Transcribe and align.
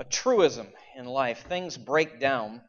a 0.00 0.04
truism 0.04 0.66
in 0.96 1.04
life. 1.04 1.44
Things 1.46 1.76
break 1.76 2.18
down. 2.18 2.62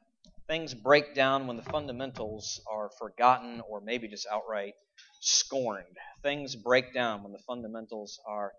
Things 0.47 0.73
break 0.73 1.15
down 1.15 1.47
when 1.47 1.55
the 1.55 1.63
fundamentals 1.63 2.59
are 2.69 2.89
forgotten 2.99 3.61
or 3.69 3.79
maybe 3.79 4.09
just 4.09 4.27
outright 4.29 4.73
scorned. 5.21 5.85
Things 6.23 6.57
break 6.57 6.93
down 6.93 7.23
when 7.23 7.31
the 7.31 7.39
fundamentals 7.47 8.19
are 8.27 8.51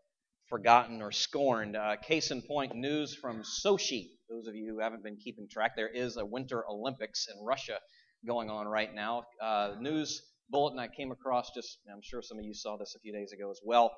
forgotten 0.48 1.02
or 1.02 1.12
scorned. 1.12 1.76
Uh, 1.76 1.96
case 1.96 2.30
in 2.30 2.40
point, 2.40 2.74
news 2.74 3.14
from 3.14 3.42
Sochi. 3.42 4.08
Those 4.30 4.46
of 4.46 4.54
you 4.54 4.72
who 4.72 4.80
haven't 4.80 5.04
been 5.04 5.18
keeping 5.22 5.46
track, 5.50 5.72
there 5.76 5.88
is 5.88 6.16
a 6.16 6.24
Winter 6.24 6.64
Olympics 6.66 7.28
in 7.28 7.44
Russia 7.44 7.78
going 8.26 8.48
on 8.48 8.66
right 8.66 8.94
now. 8.94 9.24
Uh, 9.42 9.74
news 9.80 10.22
bulletin 10.48 10.78
I 10.78 10.88
came 10.88 11.12
across 11.12 11.50
just, 11.54 11.78
I'm 11.92 12.00
sure 12.02 12.22
some 12.22 12.38
of 12.38 12.44
you 12.44 12.54
saw 12.54 12.78
this 12.78 12.94
a 12.96 13.00
few 13.00 13.12
days 13.12 13.32
ago 13.32 13.50
as 13.50 13.60
well. 13.62 13.90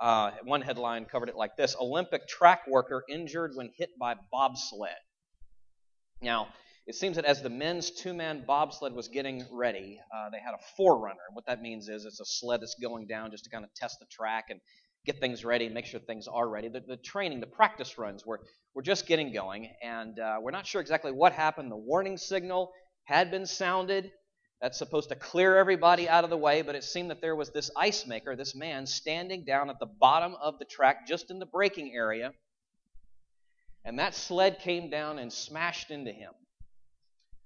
Uh, 0.00 0.30
one 0.44 0.60
headline 0.60 1.04
covered 1.04 1.28
it 1.28 1.36
like 1.36 1.56
this 1.56 1.74
Olympic 1.80 2.28
track 2.28 2.60
worker 2.68 3.04
injured 3.08 3.52
when 3.54 3.70
hit 3.76 3.90
by 3.98 4.14
bobsled. 4.30 4.90
Now, 6.22 6.48
it 6.86 6.94
seems 6.94 7.16
that 7.16 7.24
as 7.24 7.42
the 7.42 7.50
men's 7.50 7.90
two 7.90 8.14
man 8.14 8.44
bobsled 8.46 8.94
was 8.94 9.08
getting 9.08 9.44
ready, 9.52 10.00
uh, 10.14 10.30
they 10.30 10.38
had 10.38 10.54
a 10.54 10.62
forerunner. 10.76 11.18
What 11.34 11.46
that 11.46 11.60
means 11.60 11.88
is 11.88 12.04
it's 12.04 12.20
a 12.20 12.24
sled 12.24 12.62
that's 12.62 12.76
going 12.80 13.06
down 13.06 13.30
just 13.30 13.44
to 13.44 13.50
kind 13.50 13.64
of 13.64 13.74
test 13.74 13.98
the 14.00 14.06
track 14.06 14.46
and 14.50 14.60
get 15.04 15.20
things 15.20 15.44
ready 15.44 15.66
and 15.66 15.74
make 15.74 15.86
sure 15.86 16.00
things 16.00 16.26
are 16.26 16.48
ready. 16.48 16.68
The, 16.68 16.80
the 16.80 16.96
training, 16.96 17.40
the 17.40 17.46
practice 17.46 17.98
runs 17.98 18.24
were, 18.24 18.40
were 18.74 18.82
just 18.82 19.06
getting 19.06 19.32
going, 19.32 19.68
and 19.82 20.18
uh, 20.18 20.38
we're 20.40 20.50
not 20.50 20.66
sure 20.66 20.80
exactly 20.80 21.12
what 21.12 21.32
happened. 21.32 21.70
The 21.70 21.76
warning 21.76 22.16
signal 22.16 22.72
had 23.04 23.30
been 23.30 23.46
sounded. 23.46 24.10
That's 24.60 24.78
supposed 24.78 25.10
to 25.10 25.14
clear 25.14 25.56
everybody 25.56 26.08
out 26.08 26.24
of 26.24 26.30
the 26.30 26.36
way, 26.36 26.62
but 26.62 26.74
it 26.74 26.82
seemed 26.82 27.10
that 27.10 27.20
there 27.20 27.36
was 27.36 27.50
this 27.50 27.70
ice 27.76 28.06
maker, 28.06 28.34
this 28.34 28.56
man, 28.56 28.86
standing 28.86 29.44
down 29.44 29.70
at 29.70 29.78
the 29.78 29.86
bottom 29.86 30.34
of 30.40 30.58
the 30.58 30.64
track, 30.64 31.06
just 31.06 31.30
in 31.30 31.38
the 31.38 31.46
braking 31.46 31.92
area, 31.94 32.32
and 33.84 33.98
that 34.00 34.14
sled 34.14 34.58
came 34.58 34.90
down 34.90 35.18
and 35.18 35.32
smashed 35.32 35.90
into 35.90 36.10
him. 36.10 36.32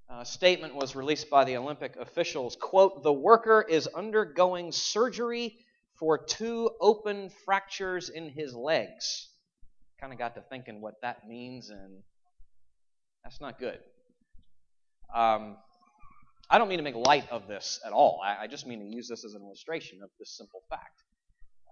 A 0.09 0.25
statement 0.25 0.75
was 0.75 0.97
released 0.97 1.31
by 1.31 1.45
the 1.45 1.56
Olympic 1.56 1.97
officials, 1.97 2.56
quote, 2.56 3.03
the 3.03 3.12
worker 3.12 3.64
is 3.67 3.86
undergoing 3.86 4.73
surgery 4.73 5.58
for 5.98 6.19
two 6.19 6.70
open 6.81 7.31
fractures 7.45 8.08
in 8.08 8.29
his 8.29 8.55
legs. 8.55 9.29
Kind 10.01 10.12
of 10.12 10.19
got 10.19 10.34
to 10.34 10.42
thinking 10.51 10.81
what 10.81 10.95
that 11.03 11.29
means, 11.29 11.70
and 11.70 12.03
that's 13.23 13.41
not 13.41 13.58
good. 13.58 13.79
Um, 15.14 15.56
I 16.53 16.58
don't 16.58 16.69
mean 16.69 16.78
to 16.78 16.84
make 16.84 16.95
light 16.95 17.27
of 17.31 17.48
this 17.48 17.81
at 17.84 17.92
all. 17.92 18.20
I, 18.22 18.42
I, 18.42 18.47
just 18.47 18.67
mean 18.67 18.81
to 18.81 18.84
use 18.84 19.08
this 19.08 19.25
as 19.25 19.33
an 19.33 19.41
illustration 19.41 20.00
of 20.03 20.11
this 20.19 20.36
simple 20.36 20.61
fact. 20.69 21.03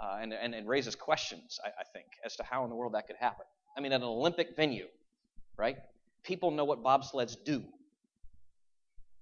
Uh, 0.03 0.17
and, 0.23 0.33
and 0.33 0.55
it 0.55 0.67
raises 0.67 0.97
questions, 0.97 1.61
I, 1.62 1.69
I 1.69 1.84
think, 1.92 2.06
as 2.25 2.34
to 2.36 2.45
how 2.45 2.64
in 2.64 2.70
the 2.70 2.77
world 2.77 2.95
that 2.95 3.06
could 3.06 3.17
happen. 3.17 3.45
I 3.77 3.83
mean, 3.83 3.92
at 3.92 4.01
an 4.01 4.06
Olympic 4.06 4.56
venue, 4.56 4.86
right? 5.58 5.77
People 6.25 6.51
know 6.51 6.64
what 6.64 6.83
bobsleds 6.83 7.36
do. 7.45 7.62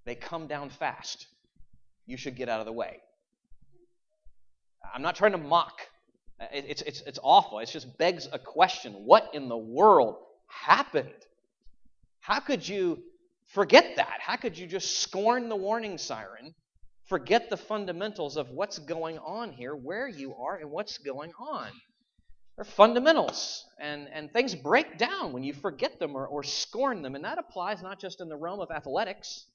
They 0.05 0.15
come 0.15 0.47
down 0.47 0.69
fast. 0.69 1.27
You 2.05 2.15
should 2.15 2.37
get 2.37 2.47
out 2.47 2.61
of 2.61 2.65
the 2.65 2.71
way. 2.71 3.01
I'm 4.93 5.01
not 5.01 5.17
trying 5.17 5.33
to 5.33 5.37
mock. 5.37 5.81
It's, 6.53 6.81
it's, 6.83 7.01
it's 7.01 7.19
awful. 7.21 7.59
It 7.59 7.67
just 7.67 7.97
begs 7.97 8.29
a 8.31 8.39
question. 8.39 8.93
What 8.93 9.31
in 9.33 9.49
the 9.49 9.57
world 9.57 10.15
happened? 10.47 11.09
How 12.21 12.39
could 12.39 12.65
you 12.65 13.03
forget 13.49 13.95
that? 13.97 14.19
How 14.19 14.35
could 14.35 14.57
you 14.57 14.67
just 14.67 14.99
scorn 15.01 15.49
the 15.49 15.55
warning 15.55 15.97
siren, 15.97 16.53
forget 17.07 17.49
the 17.49 17.57
fundamentals 17.57 18.37
of 18.37 18.49
what's 18.49 18.79
going 18.79 19.19
on 19.19 19.51
here, 19.51 19.75
where 19.75 20.07
you 20.07 20.35
are, 20.35 20.57
and 20.57 20.71
what's 20.71 20.97
going 20.97 21.31
on? 21.39 21.69
They're 22.55 22.65
fundamentals, 22.65 23.65
and, 23.79 24.09
and 24.11 24.31
things 24.31 24.53
break 24.53 24.97
down 24.97 25.31
when 25.31 25.43
you 25.43 25.53
forget 25.53 25.97
them 25.99 26.15
or, 26.15 26.27
or 26.27 26.43
scorn 26.43 27.01
them, 27.01 27.15
and 27.15 27.23
that 27.23 27.37
applies 27.37 27.81
not 27.81 28.01
just 28.01 28.19
in 28.19 28.27
the 28.27 28.35
realm 28.35 28.59
of 28.59 28.69
athletics, 28.69 29.45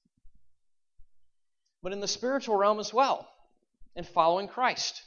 but 1.82 1.92
in 1.92 2.00
the 2.00 2.08
spiritual 2.08 2.56
realm 2.56 2.80
as 2.80 2.94
well, 2.94 3.28
in 3.94 4.04
following 4.04 4.48
Christ. 4.48 5.02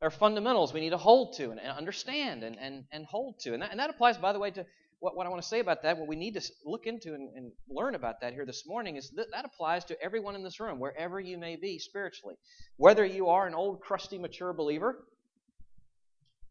There 0.00 0.06
are 0.06 0.10
fundamentals 0.10 0.72
we 0.72 0.80
need 0.80 0.90
to 0.90 0.96
hold 0.96 1.36
to 1.36 1.50
and, 1.50 1.60
and 1.60 1.70
understand 1.70 2.44
and, 2.44 2.58
and, 2.58 2.84
and 2.90 3.06
hold 3.06 3.38
to. 3.40 3.54
And 3.54 3.62
that, 3.62 3.70
and 3.70 3.80
that 3.80 3.90
applies, 3.90 4.18
by 4.18 4.32
the 4.32 4.38
way, 4.38 4.50
to 4.50 4.66
what, 5.00 5.16
what 5.16 5.26
I 5.26 5.30
want 5.30 5.42
to 5.42 5.48
say 5.48 5.60
about 5.60 5.82
that, 5.82 5.98
what 5.98 6.08
we 6.08 6.16
need 6.16 6.34
to 6.34 6.42
look 6.64 6.86
into 6.86 7.14
and, 7.14 7.28
and 7.36 7.52
learn 7.68 7.94
about 7.94 8.20
that 8.22 8.32
here 8.32 8.46
this 8.46 8.64
morning 8.66 8.96
is 8.96 9.10
that 9.16 9.26
that 9.32 9.44
applies 9.44 9.84
to 9.86 10.02
everyone 10.02 10.34
in 10.34 10.42
this 10.42 10.58
room, 10.58 10.78
wherever 10.80 11.20
you 11.20 11.38
may 11.38 11.56
be 11.56 11.78
spiritually. 11.78 12.34
Whether 12.76 13.04
you 13.04 13.28
are 13.28 13.46
an 13.46 13.54
old, 13.54 13.80
crusty, 13.80 14.18
mature 14.18 14.52
believer 14.52 15.04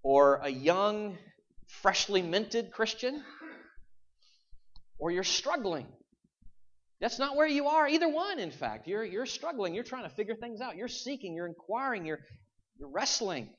or 0.04 0.40
a 0.44 0.50
young, 0.50 1.18
freshly 1.82 2.22
minted 2.22 2.72
Christian, 2.72 3.24
or 5.00 5.10
you're 5.10 5.24
struggling. 5.24 5.88
That's 7.02 7.20
not 7.20 7.36
where 7.36 7.48
you 7.48 7.68
are, 7.68 7.88
either 7.88 8.08
one, 8.08 8.40
in 8.40 8.52
fact. 8.52 8.88
You're, 8.88 9.04
you're 9.04 9.26
struggling. 9.26 9.74
You're 9.74 9.84
trying 9.84 10.04
to 10.04 10.16
figure 10.16 10.36
things 10.36 10.62
out. 10.62 10.78
You're 10.78 10.88
seeking. 10.88 11.34
You're 11.34 11.48
inquiring. 11.48 12.06
You're, 12.06 12.20
you're 12.80 12.90
wrestling. 12.90 13.50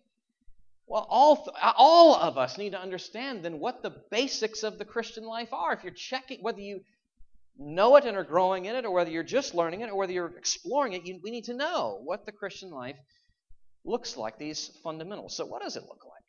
Well, 0.88 1.06
all, 1.10 1.48
all 1.76 2.14
of 2.14 2.38
us 2.38 2.58
need 2.58 2.70
to 2.70 2.80
understand 2.80 3.44
then 3.44 3.58
what 3.58 3.82
the 3.82 3.90
basics 4.10 4.62
of 4.62 4.78
the 4.78 4.84
Christian 4.84 5.24
life 5.24 5.52
are. 5.52 5.72
If 5.72 5.82
you're 5.82 5.92
checking, 5.92 6.40
whether 6.42 6.60
you 6.60 6.82
know 7.58 7.96
it 7.96 8.04
and 8.04 8.16
are 8.16 8.24
growing 8.24 8.66
in 8.66 8.76
it, 8.76 8.84
or 8.84 8.92
whether 8.92 9.10
you're 9.10 9.24
just 9.24 9.54
learning 9.54 9.80
it, 9.80 9.90
or 9.90 9.96
whether 9.96 10.12
you're 10.12 10.36
exploring 10.38 10.92
it, 10.92 11.04
you, 11.04 11.18
we 11.22 11.32
need 11.32 11.44
to 11.44 11.54
know 11.54 12.00
what 12.04 12.24
the 12.24 12.32
Christian 12.32 12.70
life 12.70 12.96
looks 13.84 14.16
like, 14.16 14.38
these 14.38 14.70
fundamentals. 14.84 15.36
So, 15.36 15.46
what 15.46 15.62
does 15.62 15.76
it 15.76 15.82
look 15.82 16.04
like? 16.04 16.22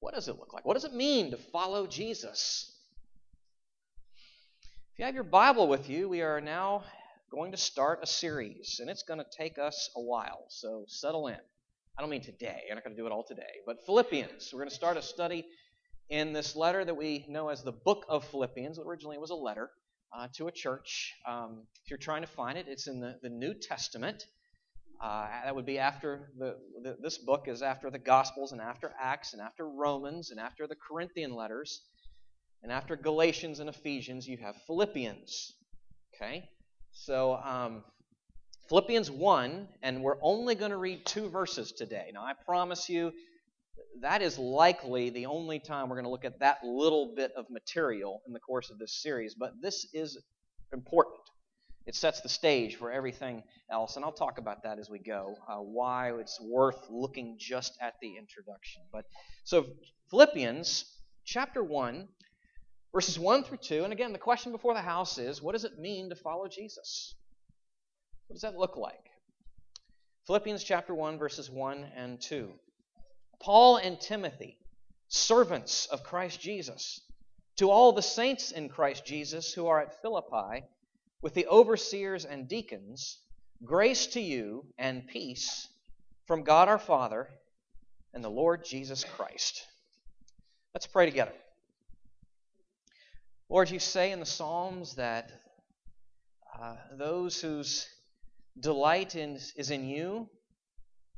What 0.00 0.14
does 0.14 0.28
it 0.28 0.38
look 0.38 0.52
like? 0.52 0.64
What 0.64 0.74
does 0.74 0.84
it 0.84 0.94
mean 0.94 1.30
to 1.30 1.36
follow 1.36 1.86
Jesus? 1.86 2.72
If 4.92 4.98
you 4.98 5.04
have 5.04 5.14
your 5.14 5.24
Bible 5.24 5.68
with 5.68 5.88
you, 5.88 6.08
we 6.08 6.22
are 6.22 6.40
now 6.40 6.82
going 7.30 7.52
to 7.52 7.58
start 7.58 8.00
a 8.02 8.06
series, 8.06 8.78
and 8.80 8.90
it's 8.90 9.02
going 9.02 9.20
to 9.20 9.26
take 9.36 9.58
us 9.58 9.90
a 9.94 10.00
while, 10.00 10.46
so 10.48 10.84
settle 10.88 11.28
in. 11.28 11.38
I 11.98 12.02
don't 12.02 12.10
mean 12.10 12.20
today, 12.20 12.64
I'm 12.68 12.74
not 12.74 12.84
going 12.84 12.94
to 12.94 13.00
do 13.00 13.06
it 13.06 13.12
all 13.12 13.24
today, 13.24 13.42
but 13.64 13.78
Philippians. 13.86 14.50
We're 14.52 14.60
going 14.60 14.68
to 14.68 14.74
start 14.74 14.98
a 14.98 15.02
study 15.02 15.46
in 16.10 16.34
this 16.34 16.54
letter 16.54 16.84
that 16.84 16.94
we 16.94 17.24
know 17.26 17.48
as 17.48 17.62
the 17.62 17.72
book 17.72 18.04
of 18.10 18.22
Philippians. 18.26 18.78
Originally, 18.78 19.16
it 19.16 19.20
was 19.20 19.30
a 19.30 19.34
letter 19.34 19.70
uh, 20.14 20.28
to 20.34 20.46
a 20.46 20.52
church. 20.52 21.14
Um, 21.26 21.62
if 21.82 21.90
you're 21.90 21.98
trying 21.98 22.20
to 22.20 22.28
find 22.28 22.58
it, 22.58 22.66
it's 22.68 22.86
in 22.86 23.00
the, 23.00 23.16
the 23.22 23.30
New 23.30 23.54
Testament. 23.54 24.24
Uh, 25.02 25.26
that 25.44 25.56
would 25.56 25.64
be 25.64 25.78
after 25.78 26.32
the, 26.38 26.56
the, 26.82 26.98
this 27.02 27.16
book 27.16 27.48
is 27.48 27.62
after 27.62 27.90
the 27.90 27.98
Gospels 27.98 28.52
and 28.52 28.60
after 28.60 28.92
Acts 29.00 29.32
and 29.32 29.40
after 29.40 29.66
Romans 29.66 30.30
and 30.30 30.38
after 30.38 30.66
the 30.66 30.76
Corinthian 30.76 31.34
letters 31.34 31.80
and 32.62 32.70
after 32.70 32.94
Galatians 32.96 33.58
and 33.58 33.70
Ephesians. 33.70 34.28
You 34.28 34.36
have 34.36 34.54
Philippians. 34.66 35.54
Okay, 36.14 36.44
so, 36.92 37.36
um, 37.36 37.84
Philippians 38.68 39.10
1, 39.10 39.68
and 39.82 40.02
we're 40.02 40.18
only 40.20 40.56
going 40.56 40.72
to 40.72 40.76
read 40.76 41.04
two 41.06 41.28
verses 41.28 41.70
today. 41.70 42.10
Now, 42.12 42.24
I 42.24 42.32
promise 42.32 42.88
you, 42.88 43.12
that 44.00 44.22
is 44.22 44.38
likely 44.38 45.10
the 45.10 45.26
only 45.26 45.60
time 45.60 45.88
we're 45.88 45.96
going 45.96 46.04
to 46.04 46.10
look 46.10 46.24
at 46.24 46.40
that 46.40 46.64
little 46.64 47.14
bit 47.14 47.30
of 47.36 47.48
material 47.48 48.22
in 48.26 48.32
the 48.32 48.40
course 48.40 48.70
of 48.70 48.78
this 48.78 49.00
series, 49.00 49.34
but 49.34 49.52
this 49.62 49.86
is 49.92 50.18
important. 50.72 51.20
It 51.86 51.94
sets 51.94 52.20
the 52.22 52.28
stage 52.28 52.74
for 52.74 52.90
everything 52.90 53.44
else, 53.70 53.94
and 53.94 54.04
I'll 54.04 54.10
talk 54.10 54.38
about 54.38 54.64
that 54.64 54.80
as 54.80 54.90
we 54.90 54.98
go, 54.98 55.36
uh, 55.48 55.58
why 55.58 56.12
it's 56.18 56.40
worth 56.40 56.88
looking 56.90 57.36
just 57.38 57.78
at 57.80 57.94
the 58.02 58.16
introduction. 58.16 58.82
But 58.92 59.04
so, 59.44 59.66
Philippians 60.10 60.84
chapter 61.24 61.62
1, 61.62 62.08
verses 62.92 63.16
1 63.16 63.44
through 63.44 63.58
2. 63.58 63.84
And 63.84 63.92
again, 63.92 64.12
the 64.12 64.18
question 64.18 64.50
before 64.50 64.74
the 64.74 64.80
house 64.80 65.18
is 65.18 65.40
what 65.40 65.52
does 65.52 65.64
it 65.64 65.78
mean 65.78 66.08
to 66.08 66.16
follow 66.16 66.48
Jesus? 66.48 67.14
What 68.26 68.34
does 68.34 68.42
that 68.42 68.56
look 68.56 68.76
like? 68.76 69.10
Philippians 70.26 70.64
chapter 70.64 70.94
1, 70.94 71.18
verses 71.18 71.48
1 71.48 71.86
and 71.94 72.20
2. 72.20 72.50
Paul 73.40 73.76
and 73.76 74.00
Timothy, 74.00 74.58
servants 75.08 75.86
of 75.86 76.02
Christ 76.02 76.40
Jesus, 76.40 77.00
to 77.56 77.70
all 77.70 77.92
the 77.92 78.02
saints 78.02 78.50
in 78.50 78.68
Christ 78.68 79.06
Jesus 79.06 79.52
who 79.52 79.68
are 79.68 79.80
at 79.80 80.02
Philippi, 80.02 80.64
with 81.22 81.34
the 81.34 81.46
overseers 81.46 82.24
and 82.24 82.48
deacons, 82.48 83.18
grace 83.64 84.08
to 84.08 84.20
you 84.20 84.66
and 84.76 85.06
peace 85.06 85.68
from 86.26 86.42
God 86.42 86.68
our 86.68 86.78
Father 86.78 87.28
and 88.12 88.24
the 88.24 88.28
Lord 88.28 88.64
Jesus 88.64 89.04
Christ. 89.04 89.64
Let's 90.74 90.86
pray 90.86 91.06
together. 91.06 91.32
Lord, 93.48 93.70
you 93.70 93.78
say 93.78 94.10
in 94.10 94.18
the 94.18 94.26
Psalms 94.26 94.96
that 94.96 95.30
uh, 96.60 96.74
those 96.92 97.40
whose 97.40 97.86
delight 98.60 99.14
in, 99.14 99.38
is 99.56 99.70
in 99.70 99.88
you 99.88 100.28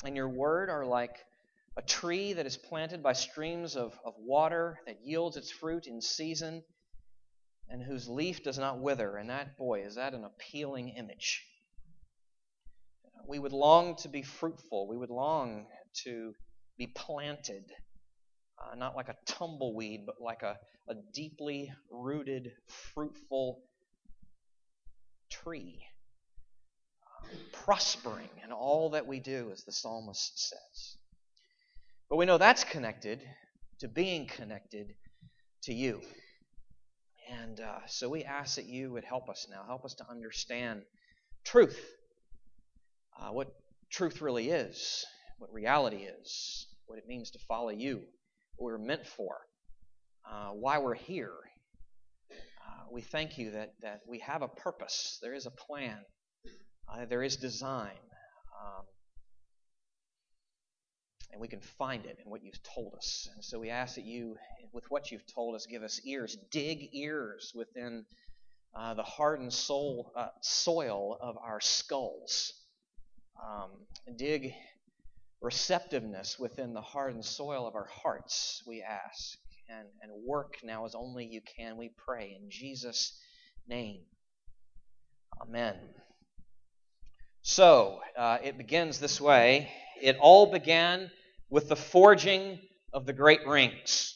and 0.04 0.16
your 0.16 0.28
word 0.28 0.70
are 0.70 0.86
like 0.86 1.16
a 1.76 1.82
tree 1.82 2.32
that 2.32 2.46
is 2.46 2.56
planted 2.56 3.02
by 3.02 3.12
streams 3.12 3.76
of, 3.76 3.98
of 4.04 4.14
water 4.18 4.78
that 4.86 4.98
yields 5.04 5.36
its 5.36 5.50
fruit 5.50 5.86
in 5.86 6.00
season 6.00 6.62
and 7.68 7.82
whose 7.82 8.08
leaf 8.08 8.42
does 8.42 8.58
not 8.58 8.80
wither. 8.80 9.16
And 9.16 9.30
that, 9.30 9.56
boy, 9.56 9.82
is 9.82 9.96
that 9.96 10.14
an 10.14 10.24
appealing 10.24 10.88
image. 10.90 11.44
We 13.26 13.38
would 13.38 13.52
long 13.52 13.96
to 13.96 14.08
be 14.08 14.22
fruitful. 14.22 14.88
We 14.88 14.96
would 14.96 15.10
long 15.10 15.66
to 16.04 16.32
be 16.78 16.86
planted 16.86 17.64
uh, 18.60 18.74
not 18.74 18.96
like 18.96 19.08
a 19.08 19.16
tumbleweed, 19.26 20.04
but 20.06 20.16
like 20.20 20.42
a, 20.42 20.58
a 20.88 20.94
deeply 21.14 21.72
rooted, 21.90 22.52
fruitful 22.92 23.62
tree, 25.30 25.82
prospering 27.52 28.28
in 28.44 28.52
all 28.52 28.90
that 28.90 29.06
we 29.06 29.20
do, 29.20 29.50
as 29.52 29.64
the 29.64 29.72
psalmist 29.72 30.38
says. 30.38 30.96
But 32.08 32.16
we 32.16 32.26
know 32.26 32.38
that's 32.38 32.64
connected 32.64 33.22
to 33.80 33.88
being 33.88 34.26
connected 34.26 34.94
to 35.64 35.74
you. 35.74 36.00
And 37.30 37.60
uh, 37.60 37.80
so 37.86 38.08
we 38.08 38.24
ask 38.24 38.56
that 38.56 38.64
you 38.64 38.90
would 38.92 39.04
help 39.04 39.28
us 39.28 39.46
now, 39.50 39.62
help 39.66 39.84
us 39.84 39.94
to 39.94 40.06
understand 40.10 40.82
truth, 41.44 41.78
uh, 43.20 43.30
what 43.30 43.48
truth 43.90 44.22
really 44.22 44.50
is, 44.50 45.04
what 45.38 45.52
reality 45.52 46.06
is, 46.22 46.66
what 46.86 46.98
it 46.98 47.06
means 47.06 47.30
to 47.32 47.38
follow 47.46 47.68
you, 47.68 48.02
what 48.56 48.66
we're 48.66 48.78
meant 48.78 49.06
for, 49.06 49.36
uh, 50.30 50.50
why 50.50 50.78
we're 50.78 50.94
here. 50.94 51.34
Uh, 52.30 52.84
we 52.90 53.02
thank 53.02 53.36
you 53.36 53.50
that, 53.50 53.74
that 53.82 54.00
we 54.08 54.20
have 54.20 54.42
a 54.42 54.48
purpose, 54.48 55.18
there 55.22 55.34
is 55.34 55.46
a 55.46 55.50
plan, 55.50 55.98
uh, 56.92 57.04
there 57.04 57.22
is 57.22 57.36
design. 57.36 57.98
Um, 58.60 58.84
and 61.32 61.40
we 61.40 61.48
can 61.48 61.60
find 61.60 62.06
it 62.06 62.18
in 62.24 62.30
what 62.30 62.42
you've 62.42 62.62
told 62.62 62.94
us. 62.94 63.28
And 63.34 63.44
so 63.44 63.58
we 63.58 63.70
ask 63.70 63.96
that 63.96 64.04
you, 64.04 64.36
with 64.72 64.84
what 64.90 65.10
you've 65.10 65.26
told 65.26 65.54
us, 65.54 65.66
give 65.66 65.82
us 65.82 66.00
ears, 66.04 66.36
dig 66.50 66.94
ears 66.94 67.52
within 67.54 68.04
uh, 68.74 68.94
the 68.94 69.02
hardened 69.02 69.52
soul 69.52 70.12
uh, 70.16 70.28
soil 70.40 71.18
of 71.20 71.36
our 71.38 71.60
skulls. 71.60 72.52
Um, 73.42 73.70
dig 74.16 74.54
receptiveness 75.40 76.38
within 76.38 76.74
the 76.74 76.80
hardened 76.80 77.24
soil 77.24 77.66
of 77.66 77.74
our 77.74 77.86
hearts, 77.86 78.62
we 78.66 78.82
ask. 78.82 79.38
And, 79.68 79.86
and 80.02 80.10
work 80.26 80.54
now 80.64 80.86
as 80.86 80.94
only 80.94 81.26
you 81.26 81.42
can, 81.56 81.76
we 81.76 81.90
pray. 82.04 82.36
In 82.40 82.50
Jesus' 82.50 83.20
name. 83.68 84.00
Amen. 85.42 85.76
So, 87.50 88.00
uh, 88.14 88.36
it 88.44 88.58
begins 88.58 89.00
this 89.00 89.22
way. 89.22 89.70
It 90.02 90.18
all 90.20 90.52
began 90.52 91.10
with 91.48 91.70
the 91.70 91.76
forging 91.76 92.58
of 92.92 93.06
the 93.06 93.14
great 93.14 93.46
rings. 93.46 94.14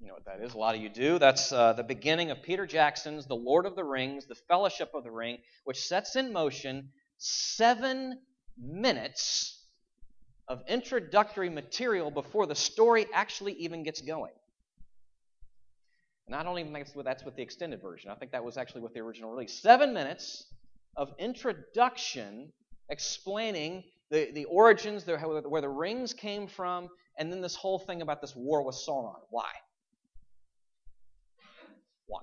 You 0.00 0.06
know 0.06 0.14
what 0.14 0.24
that 0.24 0.40
is? 0.42 0.54
A 0.54 0.56
lot 0.56 0.76
of 0.76 0.80
you 0.80 0.88
do. 0.88 1.18
That's 1.18 1.52
uh, 1.52 1.74
the 1.74 1.82
beginning 1.82 2.30
of 2.30 2.42
Peter 2.42 2.66
Jackson's 2.66 3.26
The 3.26 3.36
Lord 3.36 3.66
of 3.66 3.76
the 3.76 3.84
Rings, 3.84 4.24
The 4.24 4.34
Fellowship 4.34 4.92
of 4.94 5.04
the 5.04 5.10
Ring, 5.10 5.40
which 5.64 5.78
sets 5.78 6.16
in 6.16 6.32
motion 6.32 6.88
seven 7.18 8.18
minutes 8.56 9.62
of 10.48 10.62
introductory 10.68 11.50
material 11.50 12.10
before 12.10 12.46
the 12.46 12.54
story 12.54 13.04
actually 13.12 13.52
even 13.52 13.82
gets 13.82 14.00
going. 14.00 14.32
And 16.28 16.34
I 16.34 16.42
don't 16.42 16.58
even 16.60 16.72
think 16.72 16.88
that's 17.04 17.24
with 17.26 17.36
the 17.36 17.42
extended 17.42 17.82
version. 17.82 18.10
I 18.10 18.14
think 18.14 18.32
that 18.32 18.42
was 18.42 18.56
actually 18.56 18.80
with 18.80 18.94
the 18.94 19.00
original 19.00 19.30
release. 19.30 19.60
Seven 19.60 19.92
minutes 19.92 20.46
of 20.98 21.14
introduction 21.18 22.52
explaining 22.90 23.84
the, 24.10 24.30
the 24.34 24.44
origins, 24.46 25.04
the, 25.04 25.16
where 25.16 25.60
the 25.62 25.68
rings 25.68 26.12
came 26.12 26.48
from, 26.48 26.88
and 27.18 27.32
then 27.32 27.40
this 27.40 27.54
whole 27.54 27.78
thing 27.78 28.02
about 28.02 28.20
this 28.20 28.34
war 28.36 28.64
with 28.64 28.74
Sauron. 28.74 29.14
Why? 29.30 29.48
Why? 32.06 32.20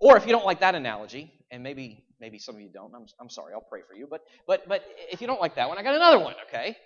Or 0.00 0.16
if 0.16 0.26
you 0.26 0.32
don't 0.32 0.44
like 0.44 0.60
that 0.60 0.74
analogy, 0.74 1.32
and 1.50 1.62
maybe 1.62 2.04
maybe 2.20 2.38
some 2.38 2.56
of 2.56 2.60
you 2.60 2.68
don't, 2.68 2.92
I'm, 2.94 3.06
I'm 3.20 3.30
sorry, 3.30 3.54
I'll 3.54 3.60
pray 3.60 3.80
for 3.88 3.94
you, 3.94 4.08
but 4.10 4.22
but 4.46 4.68
but 4.68 4.82
if 5.12 5.20
you 5.20 5.26
don't 5.26 5.40
like 5.40 5.54
that 5.54 5.68
one, 5.68 5.78
I 5.78 5.82
got 5.82 5.94
another 5.94 6.18
one, 6.18 6.34
okay? 6.48 6.76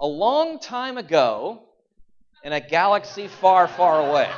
A 0.00 0.06
long 0.06 0.58
time 0.58 0.96
ago, 0.96 1.62
in 2.42 2.52
a 2.54 2.60
galaxy 2.60 3.28
far, 3.28 3.68
far 3.68 4.08
away. 4.08 4.30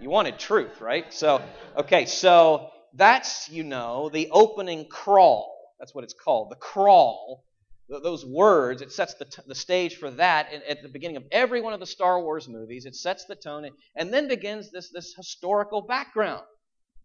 You 0.00 0.10
wanted 0.10 0.38
truth, 0.38 0.80
right? 0.80 1.12
So, 1.12 1.42
okay, 1.76 2.06
so 2.06 2.70
that's, 2.94 3.48
you 3.48 3.64
know, 3.64 4.08
the 4.08 4.28
opening 4.30 4.86
crawl. 4.88 5.54
That's 5.78 5.94
what 5.94 6.04
it's 6.04 6.14
called, 6.14 6.50
the 6.50 6.56
crawl. 6.56 7.44
Those 7.88 8.24
words, 8.24 8.80
it 8.80 8.92
sets 8.92 9.14
the, 9.14 9.26
t- 9.26 9.42
the 9.46 9.54
stage 9.54 9.96
for 9.96 10.10
that 10.12 10.48
at 10.68 10.82
the 10.82 10.88
beginning 10.88 11.18
of 11.18 11.24
every 11.30 11.60
one 11.60 11.74
of 11.74 11.80
the 11.80 11.86
Star 11.86 12.20
Wars 12.22 12.48
movies. 12.48 12.86
It 12.86 12.96
sets 12.96 13.26
the 13.26 13.36
tone, 13.36 13.68
and 13.94 14.12
then 14.12 14.26
begins 14.26 14.70
this, 14.70 14.90
this 14.90 15.14
historical 15.14 15.82
background 15.82 16.44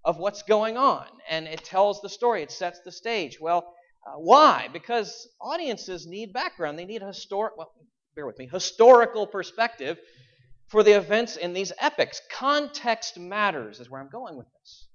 of 0.06 0.18
what's 0.18 0.44
going 0.44 0.78
on. 0.78 1.06
And 1.30 1.48
it 1.48 1.66
tells 1.66 2.02
the 2.02 2.10
story, 2.10 2.44
it 2.44 2.52
sets 2.52 2.80
the 2.86 2.92
stage. 2.92 3.40
Well, 3.42 3.74
uh, 4.08 4.14
why? 4.18 4.70
Because 4.72 5.28
audiences 5.42 6.08
need 6.08 6.32
background. 6.32 6.80
They 6.80 6.86
need 6.86 7.02
a 7.02 7.08
historic, 7.08 7.58
well, 7.58 7.72
bear 8.16 8.26
with 8.26 8.40
me, 8.40 8.48
historical 8.52 9.28
perspective 9.28 9.98
for 10.70 10.84
the 10.84 10.94
events 10.94 11.36
in 11.36 11.54
these 11.54 11.72
epics. 11.80 12.22
Context 12.32 13.20
matters, 13.20 13.80
is 13.80 13.90
where 13.90 14.02
I'm 14.02 14.10
going 14.10 14.38
with 14.38 14.48
this 14.60 14.90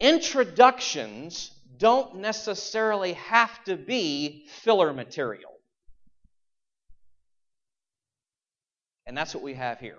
introductions 0.00 1.50
don't 1.78 2.16
necessarily 2.16 3.14
have 3.14 3.64
to 3.64 3.76
be 3.76 4.46
filler 4.62 4.92
material. 4.92 5.50
And 9.06 9.16
that's 9.16 9.34
what 9.34 9.44
we 9.44 9.54
have 9.54 9.78
here. 9.78 9.98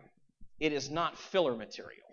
It 0.60 0.74
is 0.74 0.90
not 0.90 1.18
filler 1.18 1.56
material. 1.56 2.04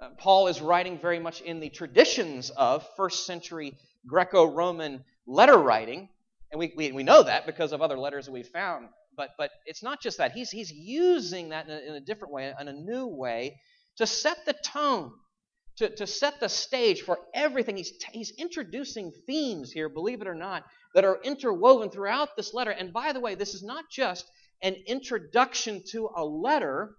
Uh, 0.00 0.10
Paul 0.18 0.48
is 0.48 0.60
writing 0.60 0.98
very 0.98 1.18
much 1.18 1.40
in 1.40 1.60
the 1.60 1.70
traditions 1.70 2.50
of 2.50 2.86
first 2.96 3.26
century 3.26 3.78
Greco 4.06 4.44
Roman 4.44 5.04
letter 5.26 5.56
writing. 5.56 6.08
And 6.50 6.58
we, 6.58 6.72
we, 6.76 6.92
we, 6.92 7.02
know 7.04 7.22
that 7.22 7.46
because 7.46 7.72
of 7.72 7.80
other 7.80 7.96
letters 7.96 8.26
that 8.26 8.32
we've 8.32 8.46
found. 8.46 8.88
But, 9.16 9.30
but 9.38 9.50
it's 9.66 9.82
not 9.82 10.00
just 10.00 10.18
that. 10.18 10.32
He's, 10.32 10.50
he's 10.50 10.72
using 10.72 11.50
that 11.50 11.68
in 11.68 11.72
a, 11.72 11.80
in 11.90 11.94
a 11.94 12.00
different 12.00 12.32
way, 12.32 12.52
in 12.60 12.68
a 12.68 12.72
new 12.72 13.06
way, 13.06 13.60
to 13.96 14.06
set 14.06 14.38
the 14.46 14.54
tone 14.64 15.12
to, 15.76 15.88
to 15.96 16.06
set 16.06 16.40
the 16.40 16.48
stage 16.48 17.02
for 17.02 17.18
everything. 17.34 17.76
He's, 17.76 17.92
he's 18.12 18.32
introducing 18.38 19.12
themes 19.26 19.72
here, 19.72 19.88
believe 19.88 20.20
it 20.20 20.28
or 20.28 20.34
not, 20.34 20.64
that 20.94 21.04
are 21.04 21.20
interwoven 21.22 21.90
throughout 21.90 22.36
this 22.36 22.54
letter. 22.54 22.70
And 22.70 22.92
by 22.92 23.12
the 23.12 23.20
way, 23.20 23.34
this 23.34 23.54
is 23.54 23.62
not 23.62 23.84
just 23.90 24.30
an 24.62 24.76
introduction 24.86 25.82
to 25.90 26.10
a 26.16 26.24
letter. 26.24 26.94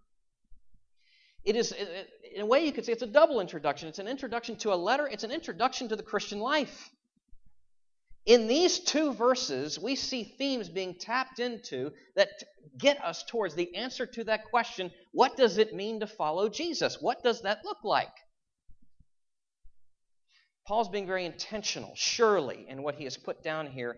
It 1.46 1.56
is, 1.56 1.74
in 2.36 2.42
a 2.42 2.46
way, 2.46 2.66
you 2.66 2.74
could 2.74 2.86
say 2.86 2.92
it's 2.92 3.02
a 3.02 3.08
double 3.08 3.40
introduction. 3.40 3.88
It's 3.88 4.00
an 4.00 4.08
introduction 4.08 4.58
to 4.58 4.74
a 4.74 4.76
letter, 4.76 5.08
it's 5.08 5.24
an 5.24 5.32
introduction 5.32 5.90
to 5.90 5.96
the 5.96 6.04
Christian 6.04 6.40
life. 6.40 6.90
In 8.26 8.48
these 8.48 8.80
two 8.80 9.14
verses, 9.14 9.80
we 9.80 9.96
see 9.96 10.24
themes 10.24 10.68
being 10.68 10.96
tapped 10.96 11.40
into 11.40 11.92
that 12.16 12.30
get 12.78 13.04
us 13.04 13.24
towards 13.24 13.54
the 13.54 13.76
answer 13.76 14.06
to 14.06 14.24
that 14.24 14.46
question 14.46 14.92
what 15.12 15.38
does 15.38 15.58
it 15.58 15.76
mean 15.76 16.00
to 16.00 16.08
follow 16.08 16.50
Jesus? 16.50 16.98
What 17.00 17.24
does 17.24 17.44
that 17.44 17.64
look 17.64 17.84
like? 17.84 18.12
Paul's 20.68 20.90
being 20.90 21.06
very 21.06 21.26
intentional, 21.26 21.92
surely, 21.96 22.66
in 22.68 22.82
what 22.82 22.96
he 22.96 23.04
has 23.04 23.16
put 23.16 23.44
down 23.44 23.68
here 23.68 23.98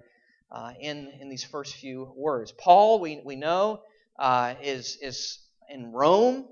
uh, 0.51 0.73
in, 0.79 1.07
in 1.21 1.29
these 1.29 1.45
first 1.45 1.75
few 1.75 2.11
words. 2.15 2.51
Paul, 2.51 2.99
we, 2.99 3.21
we 3.23 3.37
know, 3.37 3.81
uh, 4.19 4.55
is, 4.61 4.97
is 5.01 5.39
in 5.69 5.93
Rome. 5.93 6.45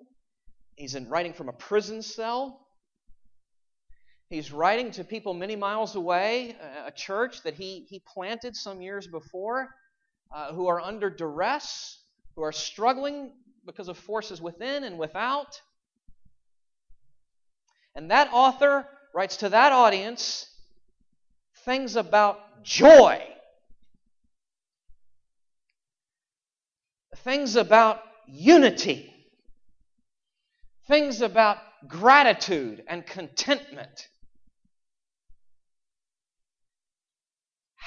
He's 0.76 0.96
in 0.96 1.10
writing 1.10 1.34
from 1.34 1.50
a 1.50 1.54
prison 1.54 2.02
cell. 2.02 2.65
He's 4.36 4.52
writing 4.52 4.92
to 4.92 5.06
people 5.06 5.34
many 5.34 5.56
miles 5.56 5.96
away, 5.96 6.58
a 6.86 6.92
church 6.92 7.42
that 7.44 7.54
he, 7.54 7.86
he 7.90 8.00
planted 8.00 8.54
some 8.54 8.82
years 8.82 9.08
before, 9.08 9.70
uh, 10.30 10.52
who 10.52 10.68
are 10.68 10.82
under 10.82 11.10
duress, 11.10 12.02
who 12.36 12.42
are 12.42 12.52
struggling 12.52 13.32
because 13.66 13.88
of 13.88 13.98
forces 13.98 14.42
within 14.42 14.84
and 14.84 15.00
without. 15.00 15.62
And 17.96 18.12
that 18.12 18.28
author 18.34 18.86
writes 19.14 19.38
to 19.38 19.48
that 19.48 19.72
audience 19.72 20.50
things 21.64 21.96
about 21.96 22.62
joy, 22.62 23.24
things 27.20 27.56
about 27.56 28.02
unity, 28.28 29.14
things 30.90 31.22
about 31.22 31.58
gratitude 31.88 32.84
and 32.90 33.06
contentment. 33.06 34.10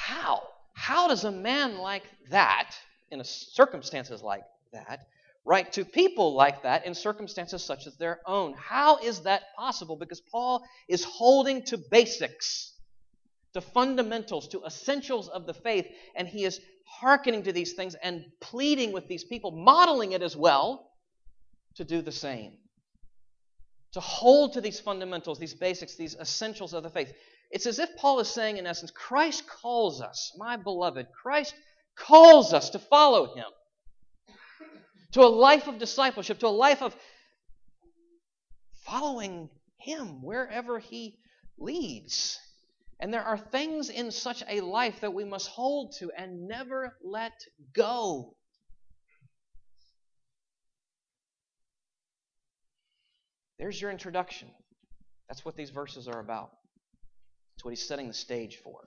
How? 0.08 0.42
How 0.72 1.08
does 1.08 1.24
a 1.24 1.30
man 1.30 1.76
like 1.76 2.04
that, 2.30 2.74
in 3.10 3.22
circumstances 3.24 4.22
like 4.22 4.42
that, 4.72 5.00
write 5.44 5.74
to 5.74 5.84
people 5.84 6.34
like 6.34 6.62
that 6.62 6.86
in 6.86 6.94
circumstances 6.94 7.62
such 7.62 7.86
as 7.86 7.94
their 7.98 8.20
own. 8.24 8.54
How 8.54 8.96
is 8.96 9.20
that 9.24 9.42
possible? 9.54 9.96
Because 9.96 10.22
Paul 10.22 10.64
is 10.88 11.04
holding 11.04 11.62
to 11.64 11.76
basics, 11.90 12.72
to 13.52 13.60
fundamentals, 13.60 14.48
to 14.48 14.64
essentials 14.64 15.28
of 15.28 15.44
the 15.44 15.52
faith, 15.52 15.86
and 16.16 16.26
he 16.26 16.44
is 16.44 16.58
hearkening 16.86 17.42
to 17.42 17.52
these 17.52 17.74
things 17.74 17.94
and 18.02 18.24
pleading 18.40 18.92
with 18.92 19.08
these 19.08 19.24
people, 19.24 19.50
modeling 19.50 20.12
it 20.12 20.22
as 20.22 20.34
well, 20.34 20.90
to 21.74 21.84
do 21.84 22.00
the 22.00 22.12
same. 22.12 22.54
To 23.92 24.00
hold 24.00 24.54
to 24.54 24.62
these 24.62 24.80
fundamentals, 24.80 25.38
these 25.38 25.54
basics, 25.54 25.96
these 25.96 26.16
essentials 26.16 26.72
of 26.72 26.82
the 26.82 26.90
faith. 26.90 27.12
It's 27.50 27.66
as 27.66 27.78
if 27.78 27.96
Paul 27.96 28.20
is 28.20 28.28
saying, 28.28 28.58
in 28.58 28.66
essence, 28.66 28.90
Christ 28.90 29.44
calls 29.48 30.02
us, 30.02 30.32
my 30.36 30.56
beloved, 30.56 31.06
Christ 31.22 31.54
calls 31.96 32.52
us 32.52 32.70
to 32.70 32.78
follow 32.78 33.34
him, 33.34 33.46
to 35.12 35.22
a 35.22 35.28
life 35.28 35.66
of 35.66 35.78
discipleship, 35.78 36.38
to 36.40 36.46
a 36.46 36.48
life 36.48 36.82
of 36.82 36.94
following 38.84 39.48
him 39.78 40.22
wherever 40.22 40.78
he 40.78 41.18
leads. 41.58 42.38
And 43.00 43.14
there 43.14 43.22
are 43.22 43.38
things 43.38 43.90
in 43.90 44.10
such 44.10 44.42
a 44.48 44.60
life 44.60 45.00
that 45.00 45.14
we 45.14 45.24
must 45.24 45.48
hold 45.48 45.94
to 46.00 46.10
and 46.16 46.48
never 46.48 46.96
let 47.02 47.32
go. 47.72 48.34
There's 53.58 53.80
your 53.80 53.90
introduction. 53.90 54.48
That's 55.28 55.44
what 55.44 55.56
these 55.56 55.70
verses 55.70 56.08
are 56.08 56.20
about. 56.20 56.50
That's 57.58 57.64
what 57.64 57.70
he's 57.70 57.88
setting 57.88 58.06
the 58.06 58.14
stage 58.14 58.60
for. 58.62 58.86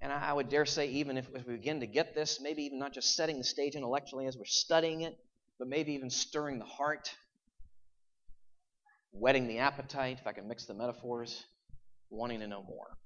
And 0.00 0.10
I 0.10 0.32
would 0.32 0.48
dare 0.48 0.64
say, 0.64 0.88
even 0.92 1.18
if, 1.18 1.28
we 1.30 1.56
begin 1.56 1.80
to 1.80 1.86
get 1.86 2.14
this, 2.14 2.40
maybe 2.40 2.62
even 2.62 2.78
not 2.78 2.94
just 2.94 3.14
setting 3.14 3.36
the 3.36 3.44
stage 3.44 3.74
intellectually 3.74 4.24
as 4.24 4.34
we're 4.34 4.46
studying 4.46 5.02
it, 5.02 5.14
but 5.58 5.68
maybe 5.68 5.92
even 5.92 6.08
stirring 6.08 6.58
the 6.58 6.64
heart, 6.64 7.14
whetting 9.10 9.46
the 9.46 9.58
appetite, 9.58 10.16
if 10.18 10.26
I 10.26 10.32
can 10.32 10.48
mix 10.48 10.64
the 10.64 10.72
metaphors, 10.72 11.44
wanting 12.08 12.40
to 12.40 12.46
know 12.46 12.62
more. 12.62 12.96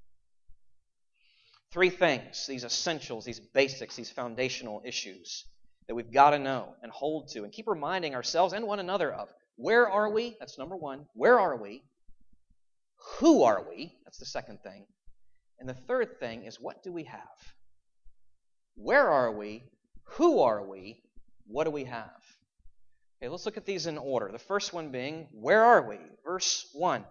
Three 1.72 1.90
things, 1.90 2.46
these 2.46 2.62
essentials, 2.62 3.24
these 3.24 3.40
basics, 3.40 3.96
these 3.96 4.10
foundational 4.10 4.82
issues 4.84 5.46
that 5.88 5.96
we've 5.96 6.12
got 6.12 6.30
to 6.30 6.38
know 6.38 6.76
and 6.84 6.92
hold 6.92 7.26
to 7.32 7.42
and 7.42 7.52
keep 7.52 7.66
reminding 7.66 8.14
ourselves 8.14 8.52
and 8.52 8.64
one 8.68 8.78
another 8.78 9.12
of. 9.12 9.30
Where 9.56 9.90
are 9.90 10.12
we? 10.12 10.36
That's 10.38 10.58
number 10.58 10.76
one. 10.76 11.06
Where 11.14 11.40
are 11.40 11.60
we? 11.60 11.82
Who 13.18 13.42
are 13.42 13.66
we? 13.68 13.94
That's 14.04 14.18
the 14.18 14.26
second 14.26 14.60
thing. 14.62 14.86
And 15.58 15.68
the 15.68 15.74
third 15.74 16.18
thing 16.18 16.44
is 16.44 16.60
what 16.60 16.82
do 16.82 16.92
we 16.92 17.04
have? 17.04 17.20
Where 18.76 19.08
are 19.08 19.32
we? 19.32 19.64
Who 20.16 20.40
are 20.40 20.66
we? 20.66 21.02
What 21.46 21.64
do 21.64 21.70
we 21.70 21.84
have? 21.84 22.10
Okay, 23.20 23.28
let's 23.28 23.44
look 23.44 23.58
at 23.58 23.66
these 23.66 23.86
in 23.86 23.98
order. 23.98 24.30
The 24.32 24.38
first 24.38 24.72
one 24.72 24.90
being, 24.90 25.28
where 25.32 25.64
are 25.64 25.86
we? 25.86 25.98
Verse 26.24 26.66
1. 26.72 27.04